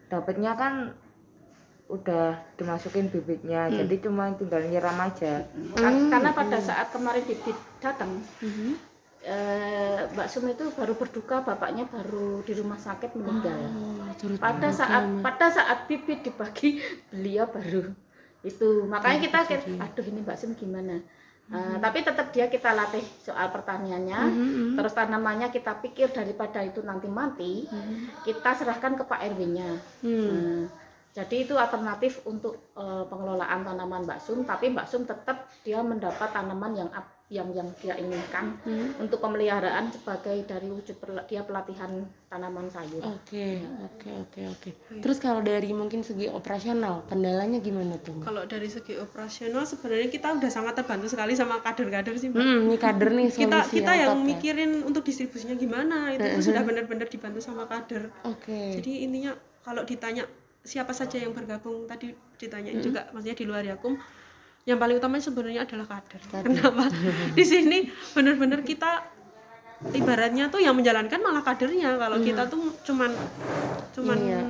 [0.06, 0.74] dapatnya kan
[1.86, 5.46] udah dimasukin bibitnya jadi cuma tinggal nyiram aja.
[5.72, 8.10] Kan- Karena pada saat kemarin bibit datang,
[9.22, 13.70] eh, Mbak Sum itu baru berduka bapaknya baru di rumah sakit meninggal.
[13.70, 14.02] Oh,
[14.36, 15.22] pada saat Mbak.
[15.22, 16.82] pada saat bibit dibagi
[17.14, 17.94] beliau baru
[18.42, 18.68] itu.
[18.86, 20.98] Makanya kita kayak, aduh ini Mbak Sum gimana
[21.46, 24.74] Eh, tapi tetap dia kita latih soal pertaniannya Mhm.
[24.74, 27.70] terus tanamannya kita pikir daripada itu nanti mati
[28.26, 29.70] kita serahkan ke Pak RW-nya
[30.02, 30.26] Hmm.
[30.26, 30.62] Nah,
[31.14, 36.34] jadi itu alternatif untuk eh, pengelolaan tanaman Mbak Sum tapi Mbak Sum tetap dia mendapat
[36.34, 39.02] tanaman yang ap- yang yang dia inginkan Hmm.
[39.02, 41.90] untuk pemeliharaan sebagai dari wujud perla- dia pelatihan
[42.26, 44.70] tanaman sayur Oke, oke, oke, oke.
[45.02, 48.22] Terus kalau dari mungkin segi operasional, kendalanya gimana tuh?
[48.22, 52.38] Kalau dari segi operasional sebenarnya kita udah sangat terbantu sekali sama kader-kader sih Mbak.
[52.38, 54.26] Hmm, ini kader nih kita kita yang top ya.
[54.28, 58.06] mikirin untuk distribusinya gimana itu tuh sudah benar-benar dibantu sama kader.
[58.22, 58.78] Oke.
[58.78, 60.22] Jadi intinya kalau ditanya
[60.62, 63.98] siapa saja yang bergabung tadi ditanyain juga maksudnya di luar Yakum
[64.66, 66.20] yang paling utama sebenarnya adalah kader.
[66.42, 66.90] Kenapa?
[67.38, 68.98] di sini benar-benar kita
[69.94, 71.94] ibaratnya tuh yang menjalankan malah kadernya.
[71.94, 73.14] Kalau kita tuh cuman
[73.94, 74.40] cuman Iya,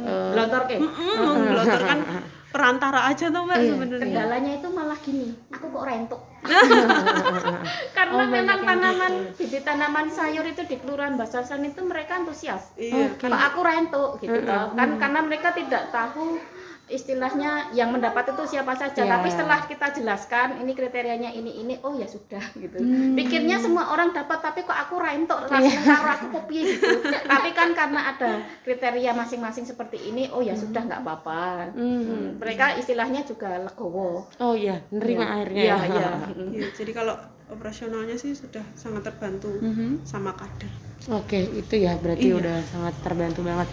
[0.81, 1.99] mm-mm, menggelontorkan
[2.57, 4.01] perantara aja tuh Mbak sebenarnya.
[4.01, 6.21] kendalanya itu malah gini aku kok rentuk
[7.97, 13.13] karena memang tanaman bibit tanaman sayur itu di kelurahan Basasan itu mereka antusias Iya.
[13.21, 16.41] kalau aku rentuk gitu loh kan karena mereka tidak tahu
[16.89, 19.11] istilahnya yang mendapat itu siapa saja Ya.
[19.11, 22.79] tapi setelah kita jelaskan ini kriterianya ini ini oh ya sudah gitu
[23.13, 26.87] pikirnya semua orang dapat tapi kok aku rentuk rasanya karo aku kopi gitu
[27.25, 28.31] tapi kan karena ada
[28.63, 31.99] kriteria masing-masing seperti ini oh ya sudah nggak apa-apa Hmm.
[31.99, 35.59] Hmm, mereka istilahnya juga legowo Oh iya, nerima airnya.
[35.59, 36.09] iya iya
[36.55, 37.15] Iya, jadi kalau
[37.47, 40.03] operasionalnya sih sudah sangat terbantu Mhm.
[40.03, 40.71] sama kader.
[41.09, 42.39] Oke, itu ya berarti Iya.
[42.39, 43.69] udah sangat terbantu banget.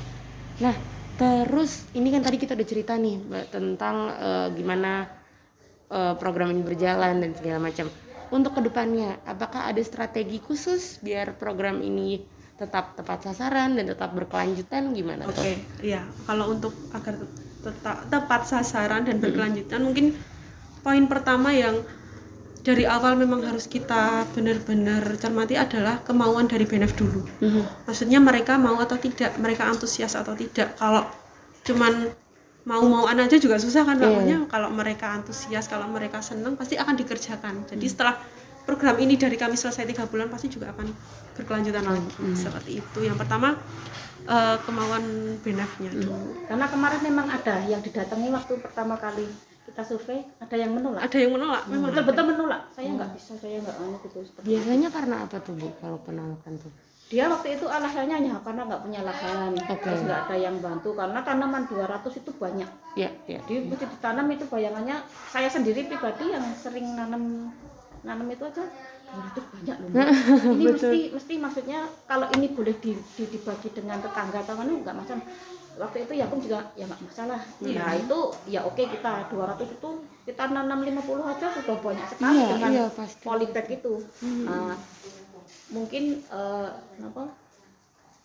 [0.60, 0.76] Nah,
[1.16, 3.22] terus ini kan tadi kita udah cerita nih
[3.54, 5.06] tentang eh, gimana
[5.92, 7.88] eh, program ini berjalan dan segala macam.
[8.34, 12.18] Untuk ke depannya, apakah ada strategi khusus biar program ini
[12.58, 15.46] tetap tepat sasaran dan tetap berkelanjutan gimana Oke, tuh?
[15.86, 16.02] iya.
[16.26, 17.22] Kalau untuk agar
[17.62, 20.18] tetap tepat sasaran dan berkelanjutan, mungkin
[20.82, 21.82] poin pertama yang
[22.64, 27.22] dari awal memang harus kita benar-benar cermati adalah kemauan dari BNF dulu.
[27.44, 27.86] Mhm.
[27.86, 30.80] Maksudnya mereka mau atau tidak, mereka antusias atau tidak.
[30.80, 31.04] Kalau
[31.68, 32.08] cuman
[32.64, 34.00] mau-mauan aja juga susah kan.
[34.00, 34.08] Iya.
[34.08, 37.68] Maksudnya kalau mereka antusias, kalau mereka senang pasti akan dikerjakan.
[37.68, 38.16] Jadi setelah
[38.64, 40.88] program ini dari kami selesai tiga bulan pasti juga akan
[41.36, 43.00] berkelanjutan lagi seperti itu.
[43.04, 43.60] Yang pertama
[44.24, 46.48] eh, kemauan BNF-nya dulu.
[46.48, 49.28] karena kemarin memang ada yang didatangi waktu pertama kali
[49.64, 51.96] kita survei ada yang menolak Ada yang menolak, memang ada.
[51.96, 55.68] betul-betul menolak saya nggak bisa saya nggak anu gitu seperti Biasanya karena apa tuh Bu
[55.78, 56.74] kalau penolakan tuh?
[57.04, 59.86] dia waktu itu alasannya hanya karena nggak punya lahan Oke.
[59.86, 63.40] terus nggak ada yang bantu karena tanaman 200 itu banyak Ya, ya.
[63.44, 64.98] di begitu ditanam itu bayangannya
[65.30, 67.54] saya sendiri pribadi yang sering nanam
[68.08, 68.64] nanam itu aja.
[69.14, 69.90] 200 banyak loh
[70.58, 74.98] ini mesti mesti maksudnya kalau ini boleh di, di- dibagi dengan tetangga atau anu nggak
[74.98, 75.24] masalah.
[75.78, 77.40] Waktu itu ya aku juga ya nggak masalah.
[77.62, 79.90] Nah itu ya oke kita 200 itu
[80.26, 83.26] kita nanam 50 aja sudah banyak sekali Iya, dengan iya, pasti.
[83.78, 83.94] itu.
[84.48, 84.74] Nah,
[85.74, 86.70] mungkin eh,
[87.02, 87.24] apa?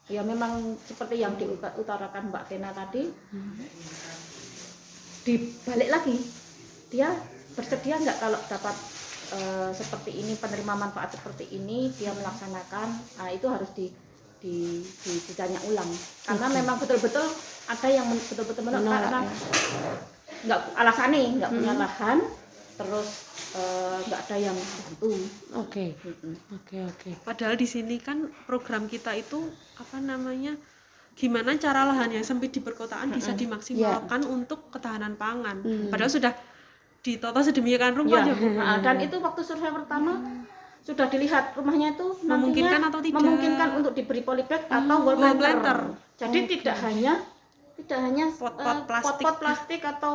[0.09, 3.13] Ya memang seperti yang diutarakan Mbak Tena tadi.
[5.27, 6.17] Dibalik lagi
[6.89, 7.13] dia
[7.53, 8.77] bersedia nggak kalau dapat
[9.35, 12.89] eh, seperti ini penerima manfaat seperti ini dia melaksanakan
[13.21, 13.91] nah itu harus di
[14.39, 15.91] di, di ditanya ulang
[16.23, 17.27] karena memang betul-betul
[17.67, 19.35] ada yang betul-betul menolak karena ya.
[20.47, 21.83] nggak alasannya nggak punya Mm-mm.
[21.83, 22.19] lahan
[22.79, 23.09] terus
[23.59, 25.11] eh, nggak ada yang bantu
[25.59, 25.85] oke
[26.55, 29.43] oke oke Padahal di sini kan program kita itu
[29.77, 30.55] apa namanya?
[31.19, 35.59] Gimana cara lahan yang sempit di perkotaan bisa dimaksimalkan untuk ketahanan pangan.
[35.67, 35.91] Hmm.
[35.91, 36.31] Padahal sudah
[37.01, 38.47] ditata sedemikian rupa Ya, ya, Bu.
[38.53, 40.19] nah, dan itu waktu survei pertama
[40.81, 43.21] sudah dilihat rumahnya itu Memungkinkan atau tidak?
[43.21, 45.39] memungkinkan untuk diberi polybag atau wall wall planter.
[45.39, 45.79] planter.
[46.17, 47.23] Jadi tidak hanya
[47.77, 49.07] tidak hanya Pot-pot eh, plastik.
[49.15, 50.15] pot-pot plastik atau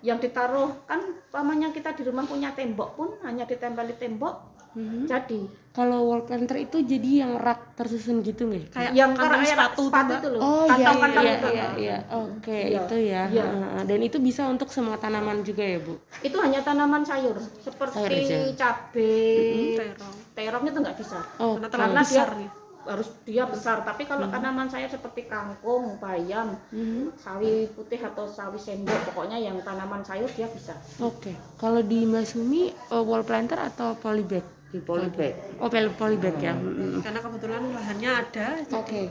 [0.00, 5.02] yang ditaruh kan umpamanya kita di rumah punya tembok pun hanya ditempeli tembok Mhm.
[5.04, 9.74] jadi kalau wall planter itu jadi yang rak tersusun gitu nggak Kayak yang kantong sepatu,
[9.76, 11.48] tuh, sepatu itu loh Oh iya iya itu.
[11.48, 12.80] iya iya oke Iya.
[12.80, 13.44] itu ya Iya.
[13.44, 13.82] Heeh.
[13.84, 17.64] dan itu bisa untuk semua tanaman juga ya bu itu hanya tanaman sayur Sayur aja.
[17.64, 18.18] seperti
[18.54, 20.16] cabai terong.
[20.32, 22.50] terong itu nggak bisa oh Karena Karena terlalu dia- besar nih.
[22.82, 27.12] harus dia besar tapi kalau tanaman sayur seperti kangkung bayam Mhm.
[27.14, 32.70] sawi putih atau sawi sendok pokoknya yang tanaman sayur dia bisa oke kalau di Masumi
[32.70, 35.34] eh, wall planter atau polybag di polybag.
[35.58, 36.54] Oh pel- polybag ya?
[36.54, 37.02] Mhm.
[37.02, 38.46] Karena kebetulan lahannya ada.
[38.72, 39.02] oke.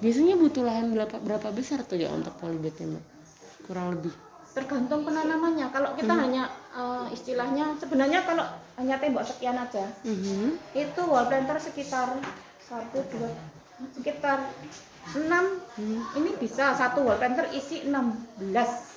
[0.00, 3.04] biasanya butuh lahan berapa berapa besar tuh ya untuk polybagnya mbak
[3.64, 4.12] kurang lebih.
[4.50, 5.66] Tergantung penanamannya.
[5.70, 8.44] Kalau kita hanya eh, istilahnya sebenarnya kalau
[8.76, 10.60] hanya tembok sekian aja Mhm.
[10.72, 12.20] itu wall planter sekitar
[12.60, 13.30] satu dua
[13.92, 14.52] sekitar
[15.16, 15.64] enam.
[16.12, 18.89] Ini bisa satu wall planter isi 16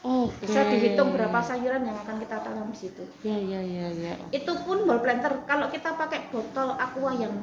[0.00, 3.02] oke bisa dihitung berapa sayuran yang akan kita tanam di situ.
[3.20, 4.14] Ya ya ya ya.
[4.30, 5.42] Itu pun wall planter.
[5.44, 7.34] Kalau kita pakai botol aqua yang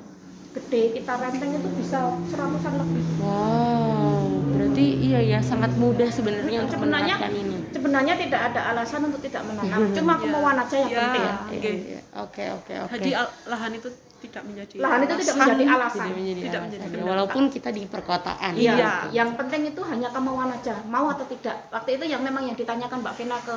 [0.52, 3.04] gede kita renteng itu bisa seratusan lebih.
[3.20, 7.56] Wow berarti iya ya sangat mudah sebenarnya untuk Sebenarnya- menerapkan ini.
[7.72, 9.92] sebenarnya tidak ada alasan untuk tidak menanam.
[9.92, 11.00] Cuma kemauan aja yang Ya.
[11.02, 11.22] penting.
[11.22, 11.60] Iya, Oke.
[11.60, 12.00] iya.
[12.16, 12.92] oke oke oke.
[12.94, 13.12] Jadi
[13.46, 13.90] lahan itu
[14.36, 17.70] tidak menjadi lahan itu tidak menjadi alasan tidak menjadi Tidak alasan menjadi ya, walaupun kita
[17.72, 18.92] di perkotaan Iya, Iya.
[19.16, 21.56] yang penting itu hanya kemauan aja, mau atau tidak.
[21.72, 23.56] Waktu itu yang memang yang ditanyakan Mbak Vena ke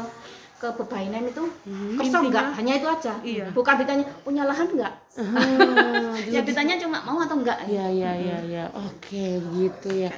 [0.58, 1.98] ke Bebainem itu Mhm.
[1.98, 2.46] kosong enggak?
[2.54, 3.12] Hanya itu aja.
[3.22, 3.46] Iya.
[3.50, 4.94] Bukan ditanya punya lahan enggak?
[5.18, 7.58] Ah, yang ditanya cuma mau atau enggak.
[7.66, 8.64] Iya iya iya iya.
[8.74, 10.10] Oke, begitu ya.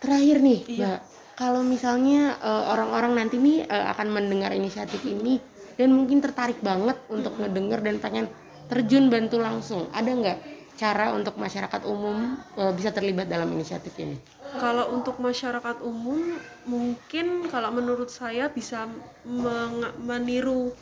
[0.00, 0.76] Terakhir nih, Iya.
[0.76, 1.00] Mbak.
[1.40, 5.40] Kalau misalnya eh, orang-orang nanti nih eh, akan mendengar inisiatif ini
[5.76, 8.26] dan mungkin tertarik banget untuk ngedenger dan pengen
[8.70, 10.38] terjun bantu langsung, ada nggak
[10.78, 14.16] cara untuk masyarakat umum eh, bisa terlibat dalam inisiatif ini?
[14.56, 18.88] Kalau untuk masyarakat umum mungkin kalau menurut saya bisa
[19.22, 20.72] meng- meniru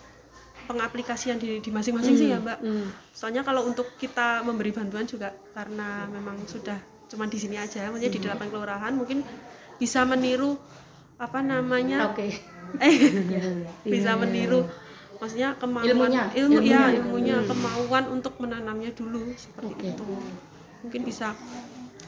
[0.64, 2.58] pengaplikasian di di masing-masing sih ya Mbak.
[2.60, 2.88] Hmm.
[3.10, 6.76] Soalnya kalau untuk kita memberi bantuan juga karena memang sudah
[7.08, 9.24] cuma di sini aja, maksudnya di delapan kelurahan mungkin
[9.80, 10.60] bisa meniru
[11.16, 12.30] apa namanya Oke.
[12.78, 12.94] eh
[13.94, 14.66] bisa meniru
[15.18, 16.24] maksudnya kemauan Ilmunya.
[16.30, 16.82] ilmu ya Ilmunya.
[16.94, 19.88] ilmunya kemauan untuk menanamnya dulu seperti Oke.
[19.96, 20.04] itu
[20.84, 21.34] mungkin bisa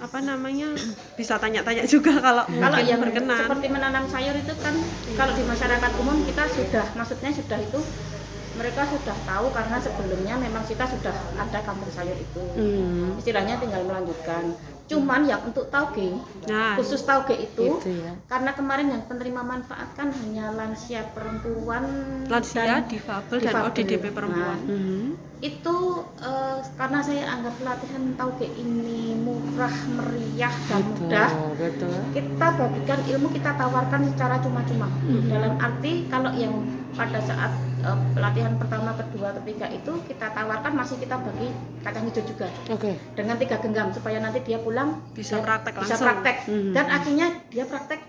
[0.00, 0.72] apa namanya
[1.18, 4.74] bisa tanya-tanya juga kalau Kalau mungkin yang berkenan seperti menanam sayur itu kan
[5.16, 7.80] kalau di masyarakat umum kita sudah maksudnya sudah itu
[8.60, 12.42] mereka sudah tahu karena sebelumnya memang kita sudah ada kampung sayur itu.
[12.58, 13.16] Hmm.
[13.16, 14.52] Istilahnya tinggal melanjutkan.
[14.90, 16.10] Cuman yang untuk tauge,
[16.50, 18.12] nah khusus tauge itu Itu ya.
[18.26, 21.84] karena kemarin yang penerima manfaat kan hanya lansia perempuan
[22.26, 23.70] lansia dan difabel dan difabel.
[23.70, 25.06] ODDP perempuan Nah, Mhm.
[25.40, 25.76] itu
[26.20, 31.96] eh, karena saya anggap pelatihan tauge ini murah meriah dan Betul, mudah betul.
[32.12, 35.30] kita bagikan ilmu kita tawarkan secara cuma-cuma Mhm.
[35.30, 40.96] dalam arti kalau yang pada saat eh, pelatihan pertama kedua ketiga itu kita tawarkan masih
[41.00, 41.48] kita bagi
[41.80, 42.92] kacang hijau juga Oke.
[43.16, 46.72] dengan tiga genggam supaya nanti dia pulang bisa dia praktek bisa langsung praktek Mhm.
[46.76, 48.00] dan akhirnya dia praktek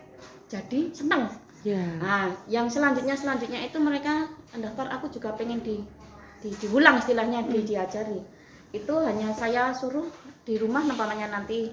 [0.52, 1.32] jadi senang
[1.62, 1.78] Ya.
[2.02, 4.26] Nah, yang selanjutnya selanjutnya itu mereka
[4.58, 5.78] daftar aku juga pengen di,
[6.42, 8.18] di diulang istilahnya di, diajari.
[8.74, 10.10] Itu hanya saya suruh
[10.42, 11.70] di rumah namanya nanti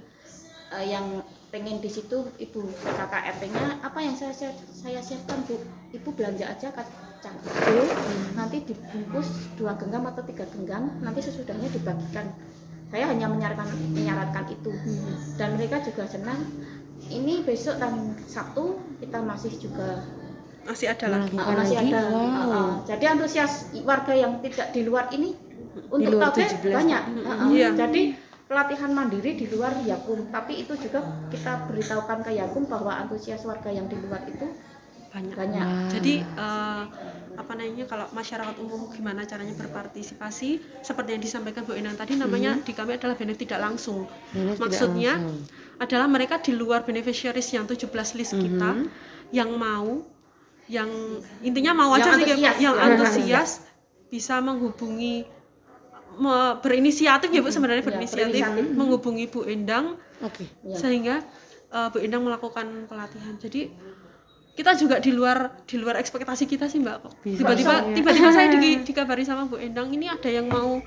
[0.76, 5.56] eh, yang pengen di situ ibu KKRT-nya apa yang saya siap- saya siapkan bu?
[5.90, 7.84] Ibu belanja aja kacang hijau
[8.34, 12.28] nanti dibungkus dua genggam atau tiga genggam nanti sesudahnya dibagikan.
[12.88, 14.72] Saya hanya menyarankan menyarankan itu.
[15.34, 16.40] Dan mereka juga senang.
[17.00, 18.64] Ini besok tanggal Sabtu
[18.98, 20.04] kita masih juga
[20.62, 21.32] masih ada lagi.
[21.32, 21.90] Melakukan uh, masih lagi?
[21.90, 22.00] ada.
[22.06, 22.20] Wow.
[22.20, 25.32] uh, uh, jadi antusias warga yang tidak di luar ini
[25.88, 26.68] untuk luar tauge 17.
[26.68, 27.02] banyak.
[27.16, 27.68] Uh, uh, Iya.
[27.72, 28.02] jadi
[28.48, 33.68] pelatihan mandiri di luar Yakum tapi itu juga kita beritahukan ke Yakum bahwa antusias warga
[33.68, 34.48] yang di luar itu
[35.08, 35.88] banyak banyak Wah.
[35.88, 36.84] Jadi eh,
[37.38, 42.60] apa namanya kalau masyarakat umum gimana caranya berpartisipasi seperti yang disampaikan Bu Enang tadi namanya
[42.60, 44.04] di kami adalah benefit tidak langsung.
[44.32, 45.48] Tidak Maksudnya langsung.
[45.80, 48.84] adalah mereka di luar beneficiaries yang 17 list kita Mhm.
[49.32, 50.04] yang mau
[50.68, 50.88] yang
[51.40, 52.36] intinya mau Yang aja sih antusias.
[52.36, 53.50] yang Yang antusias
[54.08, 55.37] bisa menghubungi me-
[56.58, 58.74] berinisiatif ya Bu sebenarnya Ya, berinisiatif berinisiatif.
[58.74, 60.44] menghubungi Bu Endang Oke.
[60.62, 60.74] Ya.
[60.74, 61.16] sehingga
[61.68, 63.34] eh, Bu Endang melakukan pelatihan.
[63.36, 63.70] Jadi
[64.52, 67.22] kita juga di luar di luar ekspektasi kita sih Mbak.
[67.22, 67.94] Tiba-tiba ya.
[67.94, 70.82] tiba-tiba saya di- dikabari sama Bu Endang ini ada yang mau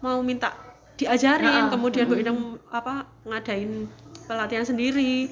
[0.00, 0.56] mau minta
[0.94, 3.84] diajarin, Nah, kemudian Bu Endang apa ngadain
[4.24, 5.28] pelatihan sendiri.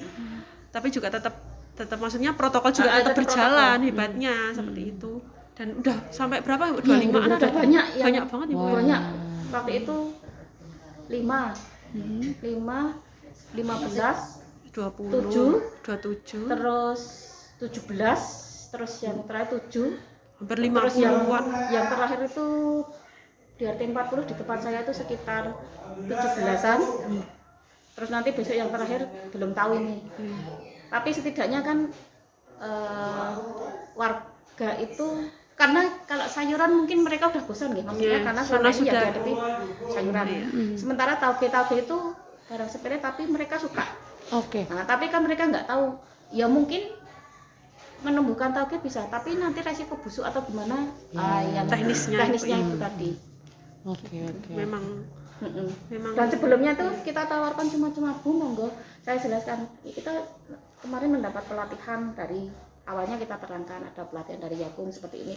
[0.69, 1.33] Tapi juga tetap
[1.73, 3.87] tetap maksudnya protokol juga tetap tetap berjalan protokol.
[3.87, 5.11] hebatnya seperti itu.
[5.55, 6.63] Dan udah sampai berapa?
[6.69, 7.47] Ya, 25 an udah ada.
[7.49, 8.61] banyak yang- banyak banget ya Bu.
[8.61, 8.73] ya?
[8.75, 9.01] banyak
[9.51, 9.97] waktu itu
[11.09, 11.55] lima.
[12.43, 12.79] Lima
[13.57, 15.49] lima belas 20 Tujuh.
[15.81, 17.01] 27 terus
[17.57, 18.21] tujuh belas
[18.69, 19.97] terus yang terakhir tujuh.
[20.39, 21.45] Hampir terus yang 50-an.
[21.73, 22.47] yang terakhir itu
[23.59, 25.51] di RT 40 di tempat saya itu sekitar
[25.99, 26.79] tujuh belasan.
[27.97, 29.99] Terus nanti besok yang terakhir belum tahu ini.
[30.87, 31.91] Tapi setidaknya kan
[32.63, 33.33] eh,
[33.99, 35.27] warga itu
[35.59, 38.93] karena kalau sayuran mungkin mereka udah bosan gitu maksudnya Iya, karena selama ini ya sudah-
[38.95, 39.33] dihadapi
[39.91, 40.27] sayuran
[40.73, 41.97] sementara tauge-tauge itu
[42.47, 43.83] barang sepele tapi mereka suka
[44.29, 44.61] Oke.
[44.69, 45.97] Nah, tapi kan mereka nggak tahu.
[46.29, 46.85] Ya mungkin
[47.99, 50.85] menumbuhkan tauge bisa, tapi nanti resiko busuk atau gimana?
[51.13, 53.11] ah, yang Teknisnya teknisnya itu, itu tadi.
[53.83, 54.51] Oke, oke.
[54.53, 54.83] Memang
[55.39, 55.67] Mm-mm.
[55.89, 58.69] memang Dan sebelumnya tuh kita tawarkan cuma-cuma bu monggo.
[59.01, 60.11] Saya jelaskan kita
[60.79, 62.53] kemarin mendapat pelatihan dari
[62.89, 65.33] awalnya kita terangkan ada pelatihan dari Yakum seperti ini.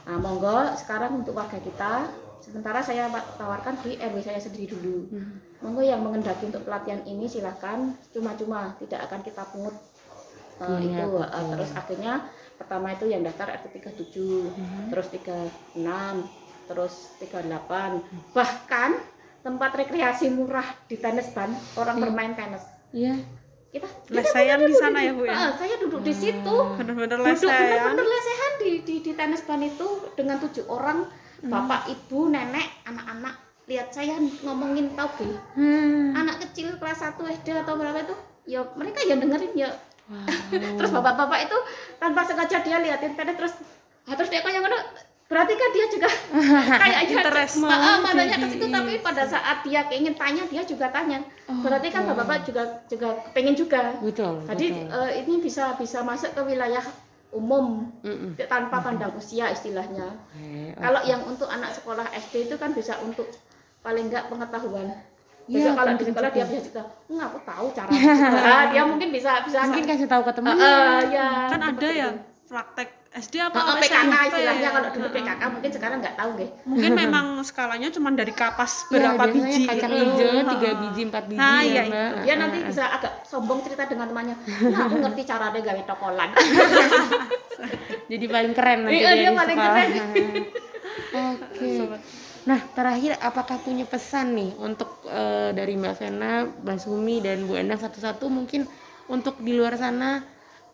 [0.00, 2.08] Nah, monggo sekarang untuk warga kita
[2.40, 5.12] sementara saya tawarkan di RW saya sendiri dulu.
[5.60, 9.76] Monggo yang mengendaki untuk pelatihan ini silahkan cuma-cuma tidak akan kita pungut
[10.58, 11.44] uh, Iya, itu uh, betul.
[11.52, 12.12] terus akhirnya
[12.56, 15.80] pertama itu yang daftar RT 37 terus 36
[16.64, 18.90] terus 38 bahkan
[19.40, 23.16] tempat rekreasi murah di tenis ban orang bermain tenis Iya.
[23.70, 25.32] Kita lesehan di sana ya Bu ya.
[25.32, 26.56] Ah, saya duduk di situ.
[26.74, 27.70] Bener-bener lesehan.
[27.70, 29.86] bener-bener lesehan di, di di tenis ban itu
[30.18, 31.06] dengan tujuh orang.
[31.40, 33.38] Bapak ibu nenek anak-anak.
[33.70, 36.12] Lihat saya ngomongin tauge Hmm.
[36.18, 38.14] anak kecil kelas 1 SD atau berapa itu
[38.50, 39.70] ya mereka yang dengerin ya.
[40.50, 41.58] Terus bapak-bapak itu
[42.02, 43.54] tanpa sengaja dia liatin tenis terus
[44.10, 44.82] ah, terus dia kayak mana
[45.30, 46.10] berarti kan dia juga
[46.82, 47.54] kayak Interest.
[47.56, 47.70] mau
[48.02, 52.42] matanya ke situ tapi pada saat dia ingin tanya dia juga tanya berarti kan bapak-bapak
[52.44, 54.42] juga juga pengen juga Betul.
[54.44, 54.90] jadi betul.
[55.00, 56.82] eh, ini bisa bisa masuk ke wilayah
[57.30, 58.34] umum Mm-mm.
[58.44, 63.30] tanpa pandang usia istilahnya Oke, kalau yang untuk anak sekolah SD itu kan bisa untuk
[63.80, 64.90] paling enggak pengetahuan.
[65.46, 66.36] Besok kalau di sekolah juga.
[66.36, 67.90] dia bisa cerita, enggak aku tahu cara.
[68.34, 70.62] ah, dia mungkin bisa bisa Mungkin kasih tahu ke Ah, temannya.
[70.66, 71.28] ah, ya.
[71.48, 72.10] Kan ada seperti ya
[72.46, 73.90] praktek SD apa SMP?
[73.90, 75.08] PKK istilahnya kalau dulu.
[75.10, 76.50] PKK mungkin sekarang nggak tahu nggih.
[76.62, 79.66] Mungkin memang skalanya cuma dari kapas Iya, berapa biasanya biji.
[79.66, 82.10] kacang hijau tiga biji empat biji Ah, ya, Mbak.
[82.22, 84.36] Dia nanti bisa agak sombong cerita dengan temannya.
[84.70, 86.30] Nah, aku ngerti cara dia gawe tokolan.
[88.10, 89.90] jadi paling keren nanti Iya, dia di paling keren.
[91.10, 91.70] Oke.
[92.40, 97.58] Nah, terakhir apakah punya pesan nih untuk eh, dari Mbak Vena, Mbak Sumi dan Bu
[97.58, 98.70] Endang satu-satu mungkin
[99.10, 100.22] untuk di luar sana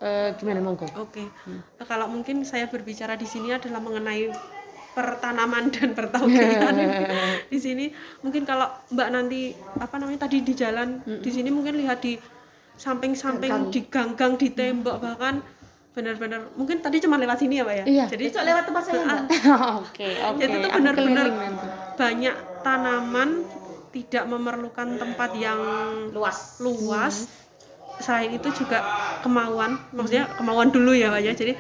[0.03, 0.87] eh, gimana monggo?
[0.99, 1.25] Oke.
[1.45, 1.61] Hmm.
[1.85, 4.33] Kalau mungkin saya berbicara di sini adalah mengenai
[4.97, 6.73] pertanaman dan pertaugean
[7.53, 7.93] di sini
[8.25, 12.17] mungkin kalau Mbak nanti apa namanya tadi di jalan di sini mungkin lihat di
[12.81, 15.45] samping-samping di ganggang di tembok bahkan
[15.97, 17.85] benar-benar mungkin tadi cuma lewat sini ya Pak ya.
[17.89, 18.05] Iya.
[18.13, 19.01] Jadi Besok lewat tempat saya?
[19.81, 20.41] Oke, oke.
[20.45, 21.27] Jadi itu benar-benar
[21.97, 23.31] banyak tanaman
[23.97, 25.61] tidak memerlukan tempat yang
[26.13, 26.61] Luas.
[26.61, 27.33] luas.
[27.97, 28.85] Selain itu juga
[29.25, 31.33] kemauan, maksudnya kemauan dulu ya Pak ya.
[31.33, 31.53] Jadi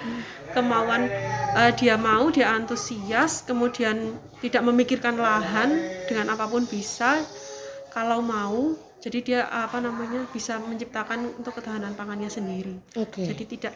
[0.52, 1.08] kemauan
[1.56, 7.24] eh, dia mau, dia antusias, kemudian tidak memikirkan lahan dengan apa pun bisa.
[7.96, 12.76] Kalau mau, jadi dia apa namanya bisa menciptakan untuk ketahanan pangannya sendiri.
[12.98, 13.24] Oke.
[13.24, 13.74] Jadi tidak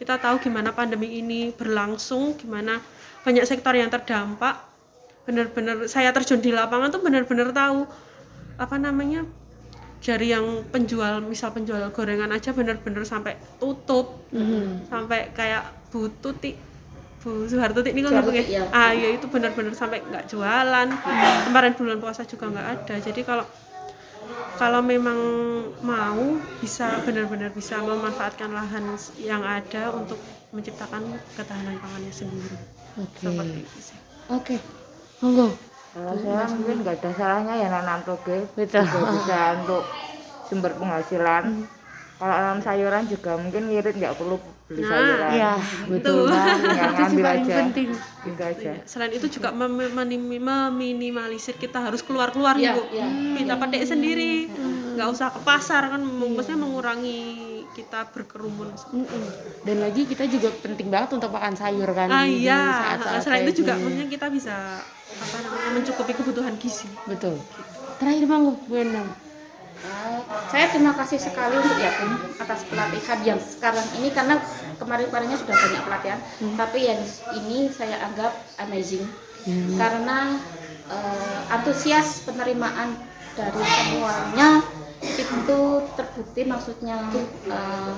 [0.00, 2.82] kita tahu gimana pandemi ini berlangsung, gimana
[3.22, 4.58] banyak sektor yang terdampak.
[5.22, 7.86] Benar-benar saya terjun di lapangan tuh benar-benar tahu
[8.58, 9.22] apa namanya
[10.02, 14.90] dari yang penjual misal penjual gorengan aja benar-benar sampai tutup Mhm.
[14.90, 15.62] sampai kayak
[15.94, 16.58] Bu Tuti
[17.22, 18.62] Bu Soehartuti ini kan ngomongnya iya.
[18.74, 20.88] ah ya itu benar-benar sampai nggak jualan
[21.46, 23.46] kemarin bulan puasa juga nggak ada jadi kalau
[24.58, 25.18] kalau memang
[25.86, 28.84] mau bisa benar-benar bisa memanfaatkan lahan
[29.22, 30.18] yang ada untuk
[30.50, 31.02] menciptakan
[31.38, 32.58] ketahanan pangannya sendiri
[33.00, 33.32] Oke.
[33.80, 33.96] sih.
[34.28, 34.56] Oke.
[35.24, 35.71] Monggo.
[35.92, 38.80] Kalau saya mungkin nggak ada salahnya ya nanam toge Betul.
[38.88, 39.84] juga bisa untuk
[40.48, 41.44] sumber penghasilan.
[42.16, 44.40] Kalau nanam sayuran juga mungkin ngirit nggak perlu
[44.70, 45.30] beli Nah, sayuran.
[45.36, 45.52] Iya,
[45.90, 46.38] betul Itu.
[46.64, 47.56] Tinggal ngambil paling aja.
[47.60, 47.88] penting.
[48.22, 48.72] Gitu aja.
[48.86, 53.06] selain itu juga mem- meminimalisir kita harus keluar-keluar Iya, ibu iya.
[53.34, 54.46] kita petik sendiri
[54.92, 57.20] nggak usah ke pasar kan maksudnya mengurangi
[57.74, 58.70] kita berkerumun.
[59.66, 62.60] Dan lagi kita juga penting banget untuk makan sayur kan ah iya
[62.96, 64.56] saat-saat selain kayak itu juga maksudnya kita bisa
[65.20, 66.88] apa namanya mencukupi kebutuhan gizi.
[67.04, 67.36] Betul.
[68.00, 69.08] Terakhir manggu Bu Endang.
[69.82, 74.38] Eh, saya terima kasih sekali untuk Yakum atas pelatihan yang sekarang ini karena
[74.78, 76.20] kemarin-kemarinnya sudah banyak pelatihan,
[76.54, 77.00] tapi yang
[77.42, 78.30] ini saya anggap
[78.62, 79.02] amazing.
[79.74, 80.38] Karena
[80.86, 82.94] eh, antusias penerimaan
[83.34, 84.62] dari semuanya
[85.02, 85.58] itu
[85.98, 87.02] terbukti maksudnya
[87.50, 87.92] eh,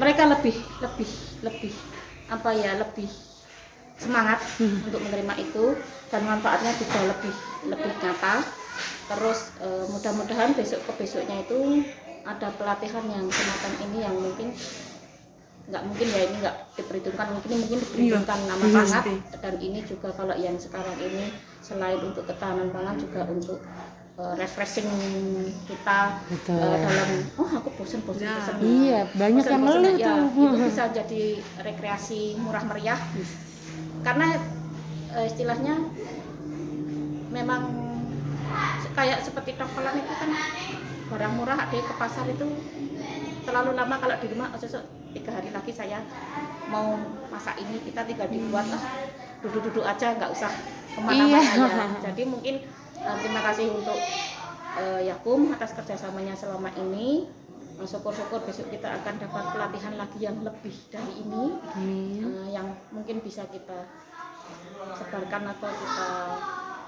[0.00, 1.10] mereka lebih lebih
[1.44, 1.74] lebih
[2.32, 3.12] apa ya lebih
[3.96, 5.64] semangat untuk menerima itu
[6.12, 7.34] dan manfaatnya juga lebih
[7.66, 8.34] lebih nyata
[9.06, 11.82] terus eh, mudah-mudahan besok ke besoknya itu
[12.26, 14.50] ada pelatihan yang semacam ini yang mungkin
[15.66, 19.14] nggak mungkin ya ini nggak diperhitungkan mungkin mungkin diperhitungkan nama Iya, sangat pasti.
[19.42, 21.24] dan ini juga kalau yang sekarang ini
[21.58, 23.58] selain untuk ketahanan pangan juga untuk
[24.22, 24.86] eh, refreshing
[25.66, 26.62] kita Betul.
[26.62, 27.08] eh, dalam
[27.42, 28.38] oh aku bosen bosen Ya.
[28.38, 30.44] bosen Iya, banyak yang Bosen-bosen, ngeluh ya, tuh.
[30.46, 31.22] itu bisa jadi
[31.66, 33.00] rekreasi murah meriah
[34.06, 34.26] karena
[35.18, 35.74] eh, istilahnya
[37.34, 37.62] memang
[38.94, 40.30] kayak seperti tokolan itu kan
[41.10, 42.46] barang murah ada ke pasar itu
[43.46, 44.48] terlalu lama kalau di rumah.
[44.54, 44.60] Oh,
[45.14, 45.98] tiga hari lagi saya
[46.70, 46.98] mau
[47.30, 48.82] masak ini kita tinggal dibuat ah
[49.42, 50.50] duduk-duduk aja nggak usah
[50.96, 51.66] ke mana-mana Iya.
[51.66, 51.86] ya.
[52.10, 52.54] Jadi mungkin
[53.06, 53.98] eh, terima kasih untuk
[54.76, 57.26] eh, Yakum atas kerjasamanya selama ini
[57.84, 61.44] syukur-syukur besok kita akan dapat pelatihan lagi yang lebih dari ini
[61.76, 62.20] Amin.
[62.24, 63.84] eh, yang mungkin bisa kita
[64.96, 66.08] sebarkan atau kita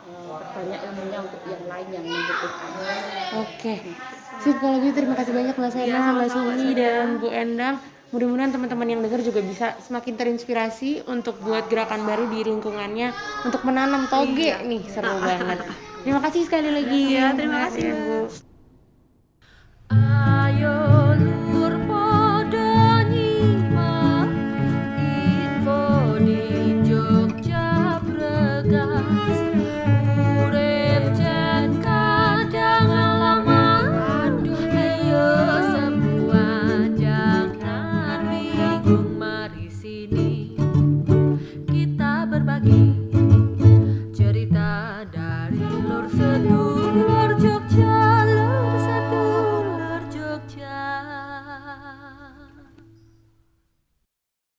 [0.09, 2.71] eh, perbanyak ilmunya untuk yang lain yang membutuhkan.
[3.45, 3.75] Oke.
[4.39, 7.77] Sip kalau gitu terima kasih banyak Mbak Sena, Iya, Mbak Sumi dan Bu Endang.
[8.09, 13.13] Mudah-mudahan teman-teman yang dengar juga bisa semakin terinspirasi untuk buat gerakan baru di lingkungannya
[13.45, 15.61] untuk menanam toge nih seru banget.
[16.07, 17.01] Terima kasih sekali lagi.
[17.13, 17.89] Iya, terima Mbak kasih.
[17.93, 18.48] Bu.